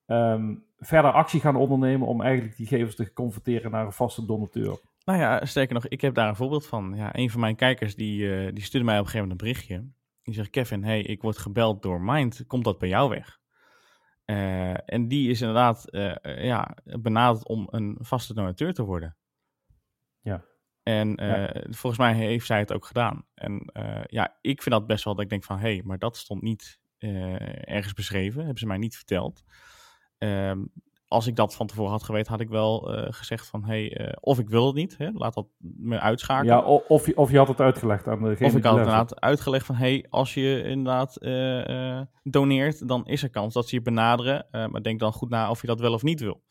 um, 0.06 0.65
verder 0.78 1.12
actie 1.12 1.39
gaan 1.39 1.56
ondernemen 1.56 2.08
om 2.08 2.21
eigenlijk 2.21 2.58
die 2.58 2.67
gevers 2.67 2.95
te 2.95 3.13
converteren 3.13 3.71
naar 3.71 3.86
een 3.86 3.91
vaste 3.91 4.25
donateur. 4.25 4.80
Nou 5.06 5.19
ja, 5.19 5.45
sterker 5.45 5.73
nog, 5.73 5.88
ik 5.88 6.01
heb 6.01 6.13
daar 6.13 6.28
een 6.28 6.36
voorbeeld 6.36 6.67
van. 6.67 6.93
Ja, 6.95 7.10
een 7.17 7.30
van 7.30 7.39
mijn 7.39 7.56
kijkers 7.56 7.95
die, 7.95 8.21
uh, 8.21 8.54
die 8.54 8.63
stuurde 8.63 8.86
mij 8.86 8.99
op 8.99 9.06
een 9.06 9.12
gegeven 9.12 9.28
moment 9.28 9.41
een 9.41 9.47
berichtje. 9.47 9.84
Die 10.25 10.33
zegt, 10.33 10.49
Kevin, 10.49 10.83
hey, 10.83 11.01
ik 11.01 11.21
word 11.21 11.38
gebeld 11.38 11.81
door 11.81 12.01
Mind, 12.01 12.43
komt 12.47 12.63
dat 12.63 12.79
bij 12.79 12.89
jou 12.89 13.09
weg? 13.09 13.39
Uh, 14.25 14.89
en 14.89 15.07
die 15.07 15.29
is 15.29 15.41
inderdaad 15.41 15.85
uh, 15.89 16.15
ja, 16.43 16.77
benaderd 16.83 17.47
om 17.47 17.67
een 17.71 17.97
vaste 17.99 18.33
donateur 18.33 18.73
te 18.73 18.83
worden. 18.83 19.17
Ja. 20.21 20.45
En 20.83 21.23
uh, 21.23 21.27
ja. 21.27 21.61
volgens 21.69 21.97
mij 21.97 22.13
heeft 22.13 22.45
zij 22.45 22.59
het 22.59 22.73
ook 22.73 22.85
gedaan. 22.85 23.25
En 23.33 23.71
ja, 24.07 24.38
ik 24.41 24.61
vind 24.61 24.75
dat 24.75 24.88
best 24.88 25.03
wel 25.03 25.15
dat 25.15 25.23
ik 25.23 25.29
denk 25.29 25.43
van... 25.43 25.57
hé, 25.57 25.73
hey, 25.73 25.81
maar 25.83 25.99
dat 25.99 26.17
stond 26.17 26.41
niet 26.41 26.79
ergens 27.61 27.93
beschreven. 27.93 28.39
Hebben 28.39 28.59
ze 28.59 28.67
mij 28.67 28.77
niet 28.77 28.95
verteld. 28.95 29.43
Um, 30.17 30.71
als 31.15 31.28
ik 31.28 31.36
dat 31.36 31.56
van 31.56 31.67
tevoren 31.67 31.91
had 31.91 32.04
geweten, 32.04 32.32
had 32.32 32.41
ik 32.41 32.49
wel 32.49 32.80
gezegd 33.10 33.47
van, 33.47 33.63
hey, 33.63 34.15
of 34.19 34.39
ik 34.39 34.49
wil 34.49 34.65
het 34.65 34.75
niet, 34.75 34.97
hè, 34.97 35.10
laat 35.13 35.34
dat 35.34 35.47
me 35.60 35.99
uitschakelen. 35.99 36.56
Ja, 36.56 36.62
of 36.88 37.06
je, 37.06 37.17
of 37.17 37.32
je 37.32 37.38
had 37.38 37.47
het 37.47 37.60
uitgelegd 37.60 38.08
aan 38.08 38.23
degene 38.23 38.47
Of 38.47 38.56
ik 38.56 38.63
had 38.63 38.73
het 38.73 38.82
inderdaad 38.82 39.21
uitgelegd 39.21 39.65
van, 39.65 39.75
hey, 39.75 40.06
als 40.10 40.34
je 40.34 40.63
inderdaad 40.63 41.17
doneert, 42.23 42.88
dan 42.88 43.06
is 43.06 43.23
er 43.23 43.30
kans 43.30 43.54
dat 43.54 43.67
ze 43.67 43.75
je 43.75 43.82
benaderen. 43.82 44.47
maar 44.51 44.82
denk 44.82 44.99
dan 44.99 45.13
goed 45.13 45.30
na 45.30 45.49
of 45.49 45.62
je 45.62 45.67
dat 45.67 45.80
wel 45.80 45.93
of 45.93 46.04
niet 46.04 46.19
wil. 46.19 46.43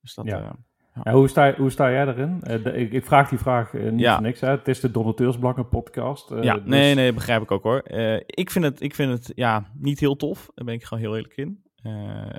Dus 0.00 0.14
dat... 0.14 0.26
Ja. 0.26 0.56
Ja. 1.04 1.12
hoe, 1.12 1.28
sta, 1.28 1.54
hoe 1.56 1.70
sta 1.70 1.90
jij 1.90 2.06
erin? 2.06 2.42
Uh, 2.46 2.80
ik, 2.80 2.92
ik, 2.92 3.04
vraag 3.04 3.28
die 3.28 3.38
vraag 3.38 3.72
uh, 3.72 3.90
niet 3.90 4.08
voor 4.08 4.22
niks. 4.22 4.40
Hè? 4.40 4.50
Het 4.50 4.68
is 4.68 4.80
de 4.80 4.90
Donateursbelangen 4.90 5.68
podcast. 5.68 6.30
Uh, 6.30 6.42
ja, 6.42 6.54
dus... 6.54 6.64
nee, 6.64 6.94
nee, 6.94 7.12
begrijp 7.12 7.42
ik 7.42 7.50
ook 7.50 7.62
hoor. 7.62 7.82
ik, 8.26 8.50
vind 8.50 8.64
het, 8.64 8.80
ik 8.82 8.94
vind 8.94 9.12
het 9.12 9.32
ja, 9.34 9.70
niet 9.74 10.00
heel 10.00 10.16
tof. 10.16 10.50
Daar 10.54 10.64
ben 10.64 10.74
ik 10.74 10.84
gewoon 10.84 11.02
heel 11.02 11.14
eerlijk 11.16 11.36
in. 11.36 11.62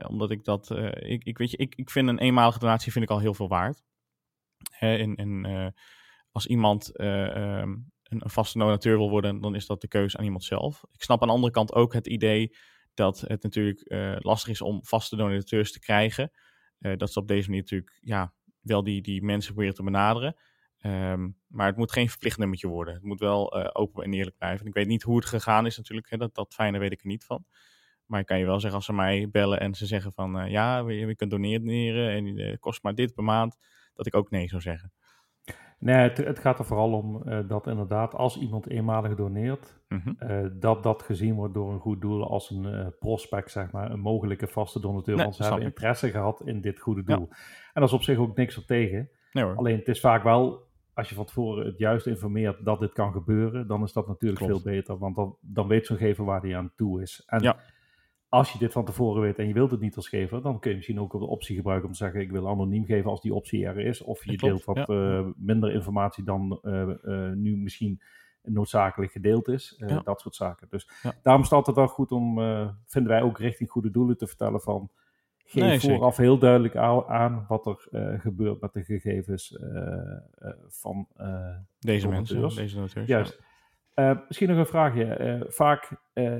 Omdat 0.07 0.31
ik 0.31 0.43
dat, 0.43 0.71
ik, 0.95 1.23
ik, 1.23 1.37
weet 1.37 1.51
je, 1.51 1.57
ik, 1.57 1.75
ik 1.75 1.89
vind 1.89 2.07
een 2.07 2.19
eenmalige 2.19 2.59
donatie 2.59 2.91
vind 2.91 3.03
ik 3.03 3.11
al 3.11 3.19
heel 3.19 3.33
veel 3.33 3.47
waard. 3.47 3.83
En 4.79 5.15
en 5.15 5.73
als 6.31 6.47
iemand 6.47 6.95
ehm, 6.97 7.75
een, 8.03 8.21
vaste 8.29 8.57
donateur 8.57 8.97
wil 8.97 9.09
worden, 9.09 9.41
dan 9.41 9.55
is 9.55 9.65
dat 9.65 9.81
de 9.81 9.87
keuze 9.87 10.17
aan 10.17 10.23
iemand 10.23 10.43
zelf. 10.43 10.83
Ik 10.91 11.03
snap 11.03 11.21
aan 11.21 11.27
de 11.27 11.33
andere 11.33 11.53
kant 11.53 11.73
ook 11.73 11.93
het 11.93 12.07
idee 12.07 12.55
dat 12.93 13.19
het 13.19 13.43
natuurlijk 13.43 13.83
lastig 14.23 14.49
is 14.49 14.61
om 14.61 14.85
vaste 14.85 15.15
donateurs 15.15 15.71
te 15.71 15.79
krijgen. 15.79 16.31
dat 16.79 17.11
ze 17.11 17.19
op 17.19 17.27
deze 17.27 17.47
manier 17.47 17.61
natuurlijk 17.61 17.97
ja, 18.01 18.33
wel 18.61 18.83
die, 18.83 19.01
die 19.01 19.23
mensen 19.23 19.53
proberen 19.53 19.75
te 19.75 19.83
benaderen. 19.83 20.35
Ehm, 20.77 21.29
maar 21.47 21.67
het 21.67 21.77
moet 21.77 21.91
geen 21.91 22.09
verplicht 22.09 22.37
nummertje 22.37 22.67
worden. 22.67 22.93
Het 22.93 23.03
moet 23.03 23.19
wel 23.19 23.73
open 23.75 24.03
en 24.03 24.13
eerlijk 24.13 24.37
blijven. 24.37 24.65
ik 24.65 24.73
weet 24.73 24.87
niet 24.87 25.03
hoe 25.03 25.15
het 25.15 25.25
gegaan 25.25 25.65
is 25.65 25.77
natuurlijk. 25.77 26.09
Hè, 26.09 26.17
dat, 26.17 26.35
dat 26.35 26.53
fijne 26.53 26.79
weet 26.79 26.91
ik 26.91 27.01
er 27.01 27.07
niet 27.07 27.25
van. 27.25 27.45
Maar 28.11 28.19
ik 28.19 28.25
kan 28.25 28.39
je 28.39 28.45
wel 28.45 28.59
zeggen, 28.59 28.77
als 28.77 28.85
ze 28.85 28.93
mij 28.93 29.29
bellen 29.31 29.59
en 29.59 29.73
ze 29.73 29.85
zeggen 29.85 30.13
van... 30.13 30.39
Uh, 30.39 30.51
ja, 30.51 30.77
je, 30.77 30.93
je 30.93 31.15
kunt 31.15 31.31
doneren 31.31 32.09
en 32.09 32.25
het 32.25 32.37
uh, 32.37 32.57
kost 32.59 32.83
maar 32.83 32.95
dit 32.95 33.13
per 33.13 33.23
maand. 33.23 33.57
Dat 33.93 34.05
ik 34.05 34.15
ook 34.15 34.29
nee 34.29 34.47
zou 34.47 34.61
zeggen. 34.61 34.91
Nee, 35.79 35.95
het, 35.95 36.17
het 36.17 36.39
gaat 36.39 36.59
er 36.59 36.65
vooral 36.65 36.91
om 36.91 37.23
dat 37.47 37.67
inderdaad 37.67 38.15
als 38.15 38.37
iemand 38.37 38.69
eenmalig 38.69 39.15
doneert... 39.15 39.79
Mhm. 39.87 40.13
dat 40.59 40.83
dat 40.83 41.01
gezien 41.01 41.35
wordt 41.35 41.53
door 41.53 41.71
een 41.71 41.79
goed 41.79 42.01
doel 42.01 42.29
als 42.29 42.49
een 42.49 42.93
prospect, 42.99 43.51
zeg 43.51 43.71
maar. 43.71 43.91
Een 43.91 43.99
mogelijke 43.99 44.47
vaste 44.47 44.79
donateur. 44.79 45.15
Nee, 45.15 45.23
want 45.23 45.35
ze 45.35 45.43
hebben 45.43 45.61
interesse 45.61 46.09
gehad 46.09 46.41
in 46.45 46.61
dit 46.61 46.79
goede 46.79 47.03
doel. 47.03 47.27
Ja. 47.29 47.37
En 47.73 47.81
dat 47.81 47.83
is 47.83 47.93
op 47.93 48.03
zich 48.03 48.17
ook 48.17 48.35
niks 48.35 48.57
op 48.57 48.63
tegen. 48.63 49.09
Nee 49.31 49.43
Alleen 49.43 49.77
het 49.77 49.87
is 49.87 49.99
vaak 49.99 50.23
wel, 50.23 50.67
als 50.93 51.09
je 51.09 51.15
van 51.15 51.25
tevoren 51.25 51.65
het 51.65 51.77
juist 51.77 52.07
informeert 52.07 52.65
dat 52.65 52.79
dit 52.79 52.93
kan 52.93 53.11
gebeuren, 53.11 53.67
dan 53.67 53.83
is 53.83 53.93
dat 53.93 54.07
natuurlijk 54.07 54.45
veel 54.45 54.61
beter. 54.61 54.97
Want 54.97 55.15
dan, 55.15 55.37
dan 55.41 55.67
weet 55.67 55.85
zo'n 55.85 55.97
gever 55.97 56.25
waar 56.25 56.41
hij 56.41 56.57
aan 56.57 56.71
toe 56.75 57.01
is. 57.01 57.23
En 57.25 57.41
ja. 57.41 57.57
Als 58.31 58.51
je 58.51 58.57
dit 58.57 58.71
van 58.71 58.85
tevoren 58.85 59.21
weet 59.21 59.37
en 59.37 59.47
je 59.47 59.53
wilt 59.53 59.71
het 59.71 59.79
niet 59.79 59.95
als 59.95 60.09
gever, 60.09 60.41
dan 60.41 60.59
kun 60.59 60.69
je 60.69 60.75
misschien 60.75 60.99
ook 60.99 61.11
de 61.11 61.25
optie 61.25 61.55
gebruiken 61.55 61.87
om 61.87 61.93
te 61.93 61.97
zeggen: 62.03 62.21
ik 62.21 62.31
wil 62.31 62.49
anoniem 62.49 62.85
geven 62.85 63.09
als 63.09 63.21
die 63.21 63.33
optie 63.33 63.65
er 63.65 63.79
is. 63.79 64.01
Of 64.01 64.25
je 64.25 64.37
deelt 64.37 64.63
wat 64.63 64.89
eh, 64.89 65.25
minder 65.35 65.73
informatie 65.73 66.23
dan 66.23 66.59
uh, 66.63 66.89
uh, 67.03 67.31
nu 67.31 67.57
misschien 67.57 68.01
noodzakelijk 68.43 69.11
gedeeld 69.11 69.47
is. 69.47 69.81
Dat 70.03 70.21
soort 70.21 70.35
zaken. 70.35 70.67
Dus 70.69 70.89
daarom 71.23 71.43
staat 71.43 71.65
het 71.65 71.75
wel 71.75 71.87
goed 71.87 72.11
om, 72.11 72.35
vinden 72.85 73.11
wij 73.11 73.21
ook 73.21 73.39
richting 73.39 73.69
goede 73.69 73.91
doelen 73.91 74.17
te 74.17 74.27
vertellen 74.27 74.61
van 74.61 74.89
geef 75.45 75.81
vooraf 75.81 76.17
heel 76.17 76.37
duidelijk 76.37 76.75
aan 76.75 77.45
wat 77.47 77.65
er 77.65 77.87
gebeurt 78.19 78.61
met 78.61 78.73
de 78.73 78.83
gegevens 78.83 79.57
van 80.67 81.07
deze 81.79 82.07
mensen, 82.07 82.49
deze 82.55 82.79
noteurs. 82.79 83.07
Juist. 83.07 83.39
Misschien 84.27 84.49
nog 84.49 84.57
een 84.57 84.65
vraagje. 84.65 85.45
vaak, 85.49 85.89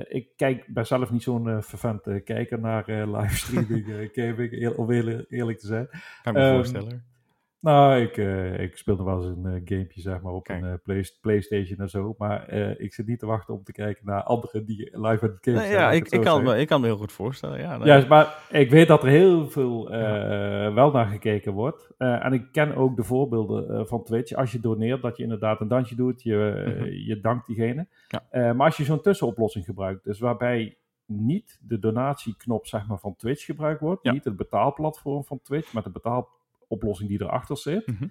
ik 0.08 0.28
kijk, 0.36 0.66
ben 0.72 0.86
zelf 0.86 1.10
niet 1.10 1.22
zo'n 1.22 1.62
vervente 1.62 2.20
kijker 2.24 2.60
naar 2.60 2.84
livestreaming, 2.86 4.10
gaming, 4.12 4.68
om 4.78 4.90
eerlijk 4.90 5.58
te 5.58 5.66
zijn. 5.66 5.88
Kan 6.22 6.34
me 6.34 6.40
um, 6.40 6.54
voorstellen. 6.54 7.11
Nou, 7.62 8.00
ik, 8.00 8.16
uh, 8.16 8.58
ik 8.58 8.76
speelde 8.76 9.02
wel 9.02 9.16
eens 9.16 9.26
een 9.26 9.46
uh, 9.46 9.60
gamepje, 9.64 10.00
zeg 10.00 10.20
maar, 10.20 10.32
op 10.32 10.48
een 10.48 10.64
uh, 10.64 10.72
play 10.84 11.04
PlayStation 11.20 11.78
en 11.78 11.88
zo. 11.88 12.14
Maar 12.18 12.52
ik 12.78 12.94
zit 12.94 13.06
niet 13.06 13.18
te 13.18 13.26
wachten 13.26 13.54
om 13.54 13.64
te 13.64 13.72
kijken 13.72 14.06
naar 14.06 14.22
anderen 14.22 14.66
die 14.66 14.88
live 14.92 15.24
aan 15.24 15.30
het 15.30 15.38
gamen 15.40 15.60
zijn. 15.60 15.72
Ja, 15.72 15.90
ik, 15.90 16.08
ik, 16.08 16.20
kan 16.20 16.42
me, 16.42 16.58
ik 16.58 16.66
kan 16.66 16.80
me 16.80 16.86
heel 16.86 16.96
goed 16.96 17.12
voorstellen. 17.12 17.60
Ja, 17.60 17.76
nee. 17.76 17.86
ja 17.86 18.06
maar 18.08 18.44
ik 18.50 18.70
weet 18.70 18.88
dat 18.88 19.02
er 19.02 19.08
heel 19.08 19.50
veel 19.50 19.90
wel 20.74 20.90
naar 20.90 21.06
gekeken 21.06 21.52
wordt. 21.52 21.90
en 21.96 22.32
ik 22.32 22.52
ken 22.52 22.74
ook 22.74 22.96
de 22.96 23.04
voorbeelden 23.04 23.86
van 23.86 24.04
Twitch. 24.04 24.32
Als 24.32 24.52
je 24.52 24.60
doneert, 24.60 25.02
dat 25.02 25.16
je 25.16 25.22
inderdaad 25.22 25.60
een 25.60 25.68
dansje 25.68 25.94
doet, 25.94 26.22
je, 26.22 26.64
mm 26.66 26.72
-hmm. 26.72 26.92
je 26.92 27.20
dankt 27.20 27.46
diegene. 27.46 27.86
Ja. 28.08 28.52
maar 28.52 28.66
als 28.66 28.76
je 28.76 28.84
zo'n 28.84 29.02
tussenoplossing 29.02 29.64
gebruikt, 29.64 30.04
dus 30.04 30.18
waarbij 30.18 30.76
niet 31.06 31.58
de 31.62 31.78
donatieknop 31.78 32.66
zeg 32.66 32.86
maar, 32.86 32.98
van 32.98 33.16
Twitch 33.16 33.44
gebruikt 33.44 33.80
wordt, 33.80 34.04
niet 34.04 34.24
het 34.24 34.36
betaalplatform 34.36 35.24
van 35.24 35.40
Twitch, 35.42 35.72
maar 35.72 35.82
de 35.82 35.90
betaal 35.90 36.28
oplossing 36.72 37.08
die 37.08 37.22
erachter 37.22 37.56
zit. 37.56 37.86
Mhm. 37.86 38.08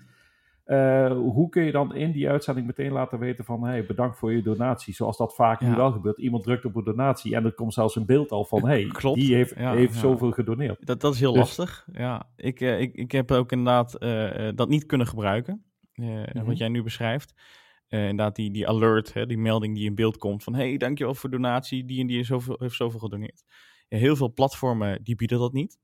Eh, 0.72 1.12
hoe 1.12 1.50
kun 1.50 1.64
je 1.64 1.72
dan 1.72 1.96
in 1.96 2.12
die 2.12 2.30
uitzending 2.30 2.68
meteen 2.68 2.92
laten 2.92 3.20
weten 3.20 3.46
van 3.46 3.64
hey, 3.64 3.86
bedankt 3.86 4.18
voor 4.18 4.34
je 4.34 4.42
donatie, 4.42 4.94
zoals 4.94 5.18
dat 5.18 5.36
vaak 5.36 5.62
nu 5.62 5.76
wel 5.76 5.92
gebeurt. 5.92 6.18
Iemand 6.18 6.44
drukt 6.44 6.66
op 6.66 6.76
een 6.76 6.84
donatie 6.84 7.36
en 7.36 7.46
er 7.46 7.54
komt 7.54 7.74
zelfs 7.74 7.96
een 7.96 8.06
beeld 8.06 8.32
al 8.32 8.46
van 8.46 8.68
hey, 8.68 8.88
Klopt. 8.88 9.20
die 9.20 9.36
heeft, 9.36 9.56
heeft 9.56 9.96
zoveel 9.96 10.32
gedoneerd. 10.32 10.86
Dat, 10.86 11.02
dat 11.02 11.14
is 11.14 11.20
heel 11.20 11.32
dus- 11.32 11.42
lastig. 11.42 11.88
Ja, 11.92 12.30
ik, 12.36 12.62
uh, 12.62 12.82
ik, 12.82 12.96
ik 12.96 13.12
heb 13.12 13.32
ook 13.32 13.52
inderdaad 13.52 13.96
uh, 14.04 14.50
dat 14.56 14.70
niet 14.70 14.86
kunnen 14.86 15.08
gebruiken, 15.08 15.64
mhm. 15.94 16.46
wat 16.46 16.58
jij 16.58 16.70
nu 16.70 16.84
beschrijft. 16.84 17.34
inderdaad, 17.88 18.36
die, 18.36 18.52
die 18.52 18.68
alert, 18.68 19.14
hè, 19.14 19.26
die 19.26 19.38
melding 19.38 19.76
die 19.76 19.86
in 19.86 19.96
beeld 19.96 20.18
komt 20.18 20.44
van 20.44 20.56
hey, 20.56 20.78
dankjewel 20.78 21.14
voor 21.14 21.30
donatie, 21.30 21.86
die 21.86 22.00
en 22.00 22.08
die 22.08 22.16
heeft 22.16 22.28
zoveel, 22.28 22.56
heeft 22.60 22.76
zoveel 22.76 23.00
gedoneerd. 23.00 23.44
heel 23.88 24.16
veel 24.16 24.34
platformen 24.34 25.04
die 25.04 25.16
bieden 25.16 25.40
dat 25.40 25.54
niet. 25.54 25.80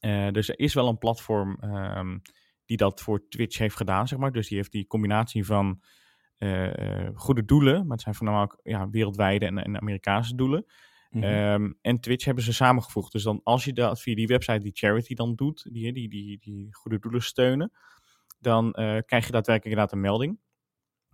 Uh, 0.00 0.30
dus 0.30 0.48
er 0.48 0.58
is 0.58 0.74
wel 0.74 0.88
een 0.88 0.98
platform 0.98 1.58
um, 1.62 2.22
die 2.64 2.76
dat 2.76 3.00
voor 3.00 3.28
Twitch 3.28 3.58
heeft 3.58 3.76
gedaan, 3.76 4.08
zeg 4.08 4.18
maar. 4.18 4.32
Dus 4.32 4.48
die 4.48 4.56
heeft 4.56 4.72
die 4.72 4.86
combinatie 4.86 5.44
van 5.44 5.82
uh, 6.38 7.08
goede 7.14 7.44
doelen, 7.44 7.80
maar 7.80 7.96
het 7.96 8.00
zijn 8.00 8.14
voornamelijk 8.14 8.60
ja, 8.62 8.90
wereldwijde 8.90 9.46
en, 9.46 9.58
en 9.58 9.80
Amerikaanse 9.80 10.34
doelen. 10.34 10.64
Mm 11.10 11.22
-hmm. 11.22 11.32
um, 11.32 11.78
en 11.80 12.00
Twitch 12.00 12.24
hebben 12.24 12.44
ze 12.44 12.52
samengevoegd. 12.52 13.12
Dus 13.12 13.22
dan 13.22 13.40
als 13.42 13.64
je 13.64 13.72
dat 13.72 14.00
via 14.00 14.14
die 14.14 14.26
website 14.26 14.58
die 14.58 14.72
charity 14.74 15.14
dan 15.14 15.34
doet, 15.34 15.68
die, 15.72 15.92
die, 15.92 16.08
die, 16.08 16.38
die 16.38 16.74
goede 16.74 16.98
doelen 16.98 17.22
steunen, 17.22 17.72
dan 18.38 18.66
uh, 18.66 18.72
krijg 19.06 19.26
je 19.26 19.32
daadwerkelijk 19.32 19.64
inderdaad 19.64 19.92
een 19.92 20.00
melding. 20.00 20.38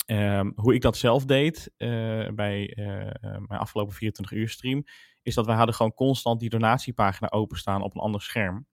Um, 0.07 0.53
hoe 0.55 0.75
ik 0.75 0.81
dat 0.81 0.97
zelf 0.97 1.25
deed 1.25 1.71
uh, 1.77 1.89
bij 2.35 2.73
mijn 3.21 3.61
afgelopen 3.61 3.95
24 3.95 4.37
uur 4.37 4.49
stream, 4.49 4.85
is 5.23 5.35
dat 5.35 5.47
wij 5.47 5.57
hadden 5.57 5.75
gewoon 5.75 5.95
constant 5.95 6.41
die 6.41 6.51
donatiepagina 6.51 7.31
openstaan 7.31 7.83
op 7.83 7.95
een 7.95 8.01
ander 8.01 8.23
scherm. 8.23 8.67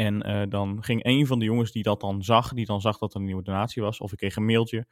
En 0.00 0.28
uh, 0.28 0.42
dan 0.48 0.82
ging 0.82 1.04
een 1.04 1.26
van 1.26 1.38
de 1.38 1.44
jongens 1.44 1.72
die 1.72 1.82
dat 1.82 2.00
dan 2.00 2.22
zag, 2.22 2.52
die 2.52 2.66
dan 2.66 2.80
zag 2.80 2.98
dat 2.98 3.14
er 3.14 3.20
een 3.20 3.26
nieuwe 3.26 3.42
donatie 3.42 3.82
was, 3.82 3.98
of 4.00 4.12
ik 4.12 4.18
kreeg 4.18 4.36
een 4.36 4.44
mailtje. 4.44 4.86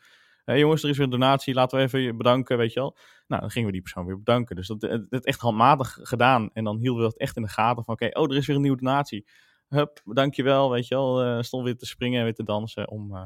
Hé 0.45 0.55
jongens, 0.55 0.83
er 0.83 0.89
is 0.89 0.97
weer 0.97 1.05
een 1.05 1.13
donatie, 1.13 1.55
laten 1.55 1.79
we 1.79 1.85
even 1.85 2.17
bedanken, 2.17 2.57
weet 2.57 2.73
je 2.73 2.81
wel. 2.81 2.97
Nou, 3.27 3.41
dan 3.41 3.51
gingen 3.51 3.67
we 3.67 3.73
die 3.73 3.83
persoon 3.83 4.07
weer 4.07 4.19
bedanken. 4.19 4.57
Dus 4.57 4.67
dat 4.67 4.83
het 5.09 5.27
echt 5.27 5.41
handmatig 5.41 5.99
gedaan. 6.03 6.51
En 6.53 6.65
dan 6.65 6.79
hielden 6.79 7.03
we 7.03 7.09
dat 7.09 7.19
echt 7.19 7.37
in 7.37 7.43
de 7.43 7.49
gaten 7.49 7.85
van, 7.85 7.95
oké, 7.95 8.19
oh, 8.19 8.31
er 8.31 8.37
is 8.37 8.47
weer 8.47 8.57
een 8.57 8.63
nieuwe 8.63 8.77
donatie. 8.77 9.27
Hup, 9.69 10.01
dankjewel, 10.05 10.71
weet 10.71 10.87
je 10.87 10.95
wel. 10.95 11.27
Uh, 11.27 11.43
stond 11.43 11.65
weer 11.65 11.77
te 11.77 11.87
springen 11.87 12.19
en 12.19 12.25
weer 12.25 12.35
te 12.35 12.45
dansen 12.45 12.89
om, 12.89 13.15
uh, 13.15 13.25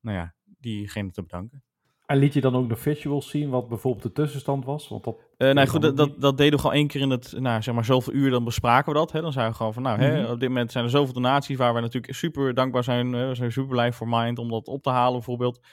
nou 0.00 0.16
ja, 0.16 0.34
diegene 0.44 1.10
te 1.10 1.22
bedanken. 1.22 1.63
En 2.06 2.16
liet 2.16 2.32
je 2.34 2.40
dan 2.40 2.56
ook 2.56 2.68
de 2.68 2.76
visuals 2.76 3.28
zien, 3.30 3.50
wat 3.50 3.68
bijvoorbeeld 3.68 4.02
de 4.02 4.12
tussenstand 4.12 4.64
was? 4.64 4.88
Want 4.88 5.04
dat 5.04 5.16
uh, 5.38 5.52
nee, 5.52 5.66
goed, 5.66 5.82
dat, 5.82 5.96
dat, 5.96 6.20
dat, 6.20 6.36
deden 6.36 6.52
we 6.52 6.58
gewoon 6.58 6.76
één 6.76 6.86
keer 6.86 7.00
in 7.00 7.10
het, 7.10 7.34
nou, 7.38 7.62
zeg 7.62 7.74
maar, 7.74 7.84
zoveel 7.84 8.12
uur, 8.12 8.30
dan 8.30 8.44
bespraken 8.44 8.92
we 8.92 8.98
dat. 8.98 9.12
Hè? 9.12 9.20
Dan 9.20 9.32
zeiden 9.32 9.52
we 9.52 9.58
gewoon 9.58 9.74
van, 9.74 9.82
nou, 9.82 10.00
hè, 10.00 10.22
mhm. 10.22 10.32
op 10.32 10.40
dit 10.40 10.48
moment 10.48 10.72
zijn 10.72 10.84
er 10.84 10.90
zoveel 10.90 11.14
donaties 11.14 11.56
waar 11.56 11.74
we 11.74 11.80
natuurlijk 11.80 12.14
super 12.14 12.54
dankbaar 12.54 12.84
zijn. 12.84 13.10
we 13.28 13.34
zijn 13.34 13.52
super 13.52 13.70
blij 13.70 13.92
voor 13.92 14.08
Mind 14.08 14.38
om 14.38 14.48
dat 14.48 14.66
op 14.66 14.82
te 14.82 14.90
halen, 14.90 15.12
bijvoorbeeld. 15.12 15.66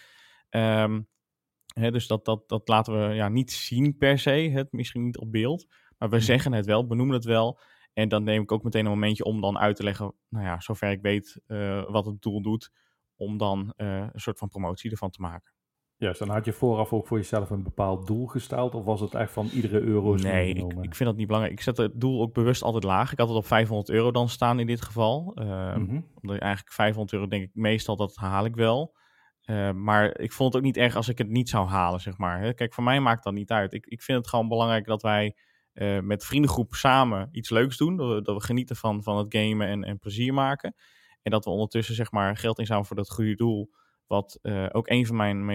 Um, 0.50 1.08
hè, 1.74 1.92
dus 1.92 2.08
dat, 2.08 2.26
dat, 2.26 2.50
dat 2.50 2.68
laten 2.68 3.08
we 3.08 3.14
ja, 3.14 3.30
niet 3.30 3.52
zien 3.52 3.98
per 3.98 4.20
se, 4.20 4.32
het 4.32 4.72
misschien 4.72 5.04
niet 5.04 5.18
op 5.18 5.32
beeld. 5.32 5.66
Maar 5.98 6.10
we 6.10 6.16
mhm. 6.16 6.26
zeggen 6.26 6.54
het 6.54 6.66
wel, 6.66 6.88
benoemen 6.88 7.16
het 7.16 7.26
wel. 7.26 7.60
En 7.94 8.10
dan 8.10 8.24
neem 8.24 8.42
ik 8.42 8.52
ook 8.52 8.64
meteen 8.64 8.86
een 8.86 8.92
momentje 8.92 9.24
om 9.24 9.42
dan 9.42 9.60
uit 9.60 9.76
te 9.76 9.84
leggen, 9.84 10.14
nou 10.30 10.46
ja, 10.46 10.60
zover 10.60 10.92
ik 10.92 11.02
weet, 11.02 11.42
uh, 11.48 11.90
wat 11.90 12.06
het 12.06 12.22
doel 12.22 12.42
doet. 12.42 12.72
Om 13.16 13.38
dan 13.38 13.74
uh, 13.78 14.08
een 14.12 14.20
soort 14.20 14.38
van 14.38 14.48
promotie 14.48 14.92
ervan 14.92 15.10
te 15.10 15.22
maken. 15.22 15.54
Juist, 16.02 16.20
dan 16.20 16.30
had 16.30 16.46
je 16.46 16.54
vooraf 16.54 16.94
ook 16.94 17.08
voor 17.08 17.18
jezelf 17.18 17.50
een 17.50 17.64
bepaald 17.64 18.08
doel 18.08 18.28
gesteld? 18.28 18.76
Of 18.76 18.84
was 18.86 19.02
het 19.02 19.14
echt 19.14 19.32
van 19.32 19.48
iedere 19.54 19.80
euro 19.80 20.16
Nee, 20.16 20.54
ik, 20.54 20.74
ik, 20.82 20.96
vind 20.96 21.10
dat 21.10 21.16
niet 21.16 21.26
belangrijk. 21.26 21.58
Ik 21.58 21.64
zet 21.64 21.78
het 21.78 22.02
doel 22.02 22.22
ook 22.22 22.34
bewust 22.34 22.64
altijd 22.64 22.84
laag. 22.84 23.12
Ik 23.12 23.18
had 23.18 23.28
het 23.28 23.38
op 23.38 23.46
500 23.46 23.90
euro 23.90 24.12
dan 24.12 24.30
staan 24.30 24.60
in 24.60 24.66
dit 24.68 24.82
geval. 24.82 25.32
Uh, 25.36 25.76
mm 25.76 26.06
Omdat 26.22 26.40
eigenlijk 26.40 26.74
500 26.74 27.14
euro 27.14 27.28
denk 27.28 27.44
ik 27.44 27.50
meestal 27.54 27.96
dat 27.96 28.16
haal 28.16 28.46
ik 28.46 28.56
wel. 28.56 28.96
Uh, 29.46 29.72
maar 29.72 30.20
ik 30.20 30.32
vond 30.32 30.54
het 30.54 30.62
ook 30.62 30.68
niet 30.68 30.78
erg 30.78 30.96
als 30.96 31.10
ik 31.10 31.18
het 31.18 31.30
niet 31.30 31.50
zou 31.50 31.68
halen, 31.68 32.00
zeg 32.00 32.18
maar. 32.18 32.54
Kijk, 32.54 32.74
voor 32.74 32.84
mij 32.84 33.00
maakt 33.00 33.24
dat 33.24 33.34
niet 33.34 33.52
uit. 33.52 33.74
Ik, 33.74 33.86
ik 33.86 34.02
vind 34.02 34.18
het 34.18 34.28
gewoon 34.28 34.48
belangrijk 34.48 34.86
dat 34.86 35.02
wij 35.02 35.36
uh, 35.74 36.00
met 36.00 36.26
vriendengroep 36.26 36.74
samen 36.74 37.30
iets 37.32 37.50
leuks 37.50 37.78
doen. 37.78 37.98
Dat 37.98 38.14
we, 38.14 38.22
dat 38.22 38.36
we 38.36 38.44
genieten 38.44 38.76
van, 38.76 39.04
van 39.04 39.18
het 39.18 39.36
gamen 39.36 39.68
en, 39.68 39.84
en 39.84 40.00
plezier 40.00 40.34
maken. 40.34 40.76
En 41.22 41.32
dat 41.32 41.46
we 41.46 41.52
ondertussen 41.52 41.96
zeg 41.96 42.12
maar 42.12 42.38
geld 42.38 42.60
inzamelen 42.60 42.88
voor 42.88 42.98
dat 42.98 43.12
goede 43.12 43.36
doel. 43.36 43.70
Wat 44.12 44.40
uh, 44.42 44.68
ook 44.72 44.90
een 44.90 45.06
van 45.06 45.16
mijn 45.16 45.46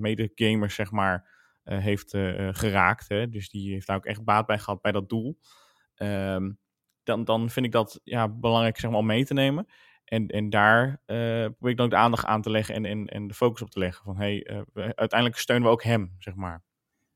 mede-gamers, 0.00 0.76
ja, 0.76 0.84
zeg 0.84 0.90
maar, 0.90 1.30
uh, 1.64 1.78
heeft 1.78 2.10
geraakt. 2.50 3.08
Hè? 3.08 3.28
Dus 3.28 3.50
die 3.50 3.72
heeft 3.72 3.86
daar 3.86 3.96
ook 3.96 4.04
echt 4.06 4.24
baat 4.24 4.46
bij 4.46 4.58
gehad 4.58 4.80
bij 4.80 4.92
dat 4.92 5.08
doel. 5.08 5.38
Um, 5.96 6.58
dan, 7.02 7.24
dan 7.24 7.50
vind 7.50 7.66
ik 7.66 7.72
dat 7.72 8.00
ja, 8.04 8.28
belangrijk 8.28 8.78
zeg 8.78 8.90
maar, 8.90 8.98
om 8.98 9.06
mee 9.06 9.24
te 9.24 9.34
nemen. 9.34 9.66
En, 10.04 10.26
en 10.26 10.50
daar 10.50 11.02
probeer 11.04 11.70
ik 11.70 11.76
dan 11.76 11.86
ook 11.86 11.90
de 11.90 11.96
aandacht 11.96 12.24
aan 12.24 12.42
te 12.42 12.50
leggen 12.50 12.74
en, 12.74 12.84
en, 12.84 13.06
en 13.06 13.26
de 13.26 13.34
focus 13.34 13.62
op 13.62 13.70
te 13.70 13.78
leggen. 13.78 14.04
Van 14.04 14.16
hey, 14.16 14.64
uiteindelijk 14.74 15.36
steunen 15.36 15.66
we 15.66 15.72
ook 15.72 15.82
hem, 15.82 16.14
zeg 16.18 16.34
maar. 16.34 16.62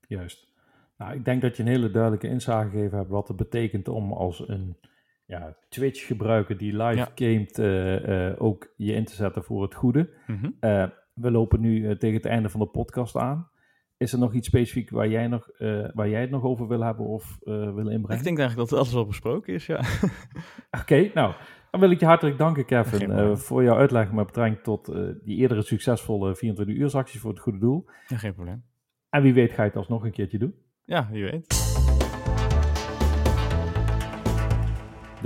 Juist. 0.07 0.53
Nou, 0.97 1.13
ik 1.13 1.25
denk 1.25 1.41
dat 1.41 1.57
je 1.57 1.63
een 1.63 1.69
hele 1.69 1.91
duidelijke 1.91 2.27
inzage 2.27 2.69
gegeven 2.69 2.97
hebt 2.97 3.09
wat 3.09 3.27
het 3.27 3.37
betekent 3.37 3.87
om 3.87 4.13
als 4.13 4.47
een 4.47 4.77
ja, 5.25 5.55
Twitch 5.69 6.05
gebruiker 6.05 6.57
die 6.57 6.71
live 6.77 6.95
ja. 6.95 7.11
gamet 7.15 7.59
uh, 7.59 8.41
ook 8.41 8.73
je 8.75 8.93
in 8.93 9.05
te 9.05 9.15
zetten 9.15 9.43
voor 9.43 9.61
het 9.61 9.75
goede. 9.75 10.09
Mhm. 10.27 10.49
we 11.13 11.31
lopen 11.31 11.61
nu 11.61 11.97
tegen 11.97 12.15
het 12.15 12.25
einde 12.25 12.49
van 12.49 12.59
de 12.59 12.65
podcast 12.65 13.17
aan. 13.17 13.49
Is 13.97 14.13
er 14.13 14.19
nog 14.19 14.33
iets 14.33 14.47
specifiek 14.47 14.89
waar 14.89 15.07
jij, 15.07 15.27
nog, 15.27 15.49
waar 15.93 16.09
jij 16.09 16.21
het 16.21 16.29
nog 16.29 16.43
over 16.43 16.67
wil 16.67 16.81
hebben 16.81 17.05
of 17.05 17.37
wil 17.45 17.89
inbrengen? 17.89 18.17
Ik 18.17 18.23
denk 18.23 18.39
eigenlijk 18.39 18.69
dat 18.69 18.79
alles 18.79 18.93
wel 18.93 19.05
besproken 19.05 19.53
is, 19.53 19.65
ja. 19.65 19.81
Oké, 20.81 21.11
nou, 21.13 21.33
dan 21.71 21.79
wil 21.79 21.91
ik 21.91 21.99
je 21.99 22.05
hartelijk 22.05 22.37
danken, 22.37 22.65
Kevin, 22.65 23.37
voor 23.37 23.63
jouw 23.63 23.77
uitleg 23.77 24.11
met 24.11 24.25
betrekking 24.25 24.63
tot 24.63 24.85
die 25.23 25.37
eerdere 25.37 25.61
succesvolle 25.61 26.35
24 26.35 26.75
uur 26.75 26.95
acties 26.95 27.19
voor 27.19 27.31
het 27.31 27.39
goede 27.39 27.59
doel. 27.59 27.85
Ja, 28.07 28.17
geen 28.17 28.33
probleem. 28.33 28.63
En 29.09 29.21
wie 29.21 29.33
weet 29.33 29.51
ga 29.51 29.61
je 29.61 29.67
het 29.67 29.77
alsnog 29.77 30.03
een 30.03 30.11
keertje 30.11 30.37
doen. 30.37 30.55
Ja, 30.85 31.09
wie 31.11 31.23
weet. 31.23 31.64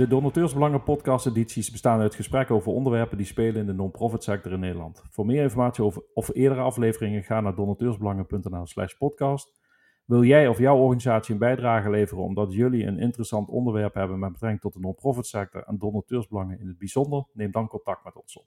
De 0.00 0.06
Donateursbelangen 0.06 0.82
podcast 0.82 1.26
edities 1.26 1.70
bestaan 1.70 2.00
uit 2.00 2.14
gesprekken 2.14 2.54
over 2.54 2.72
onderwerpen 2.72 3.16
die 3.16 3.26
spelen 3.26 3.60
in 3.60 3.66
de 3.66 3.72
non-profit 3.72 4.22
sector 4.22 4.52
in 4.52 4.60
Nederland. 4.60 5.02
Voor 5.10 5.26
meer 5.26 5.42
informatie 5.42 5.84
over 5.84 6.02
of 6.14 6.34
eerdere 6.34 6.60
afleveringen 6.60 7.22
ga 7.22 7.40
naar 7.40 7.54
donateursbelangen.nl 7.54 8.66
slash 8.66 8.94
podcast. 8.94 9.60
Wil 10.04 10.24
jij 10.24 10.48
of 10.48 10.58
jouw 10.58 10.76
organisatie 10.76 11.32
een 11.32 11.38
bijdrage 11.40 11.90
leveren 11.90 12.24
omdat 12.24 12.52
jullie 12.52 12.86
een 12.86 12.98
interessant 12.98 13.48
onderwerp 13.48 13.94
hebben 13.94 14.18
met 14.18 14.32
betrekking 14.32 14.60
tot 14.60 14.72
de 14.72 14.80
non-profit 14.80 15.26
sector 15.26 15.62
en 15.62 15.78
donateursbelangen 15.78 16.60
in 16.60 16.66
het 16.66 16.78
bijzonder? 16.78 17.24
Neem 17.32 17.50
dan 17.50 17.68
contact 17.68 18.04
met 18.04 18.16
ons 18.16 18.38
op. 18.38 18.46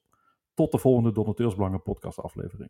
Tot 0.53 0.71
de 0.71 0.77
volgende 0.77 1.11
Donateursbelangen 1.11 1.81
podcast 1.81 2.19
aflevering. 2.19 2.69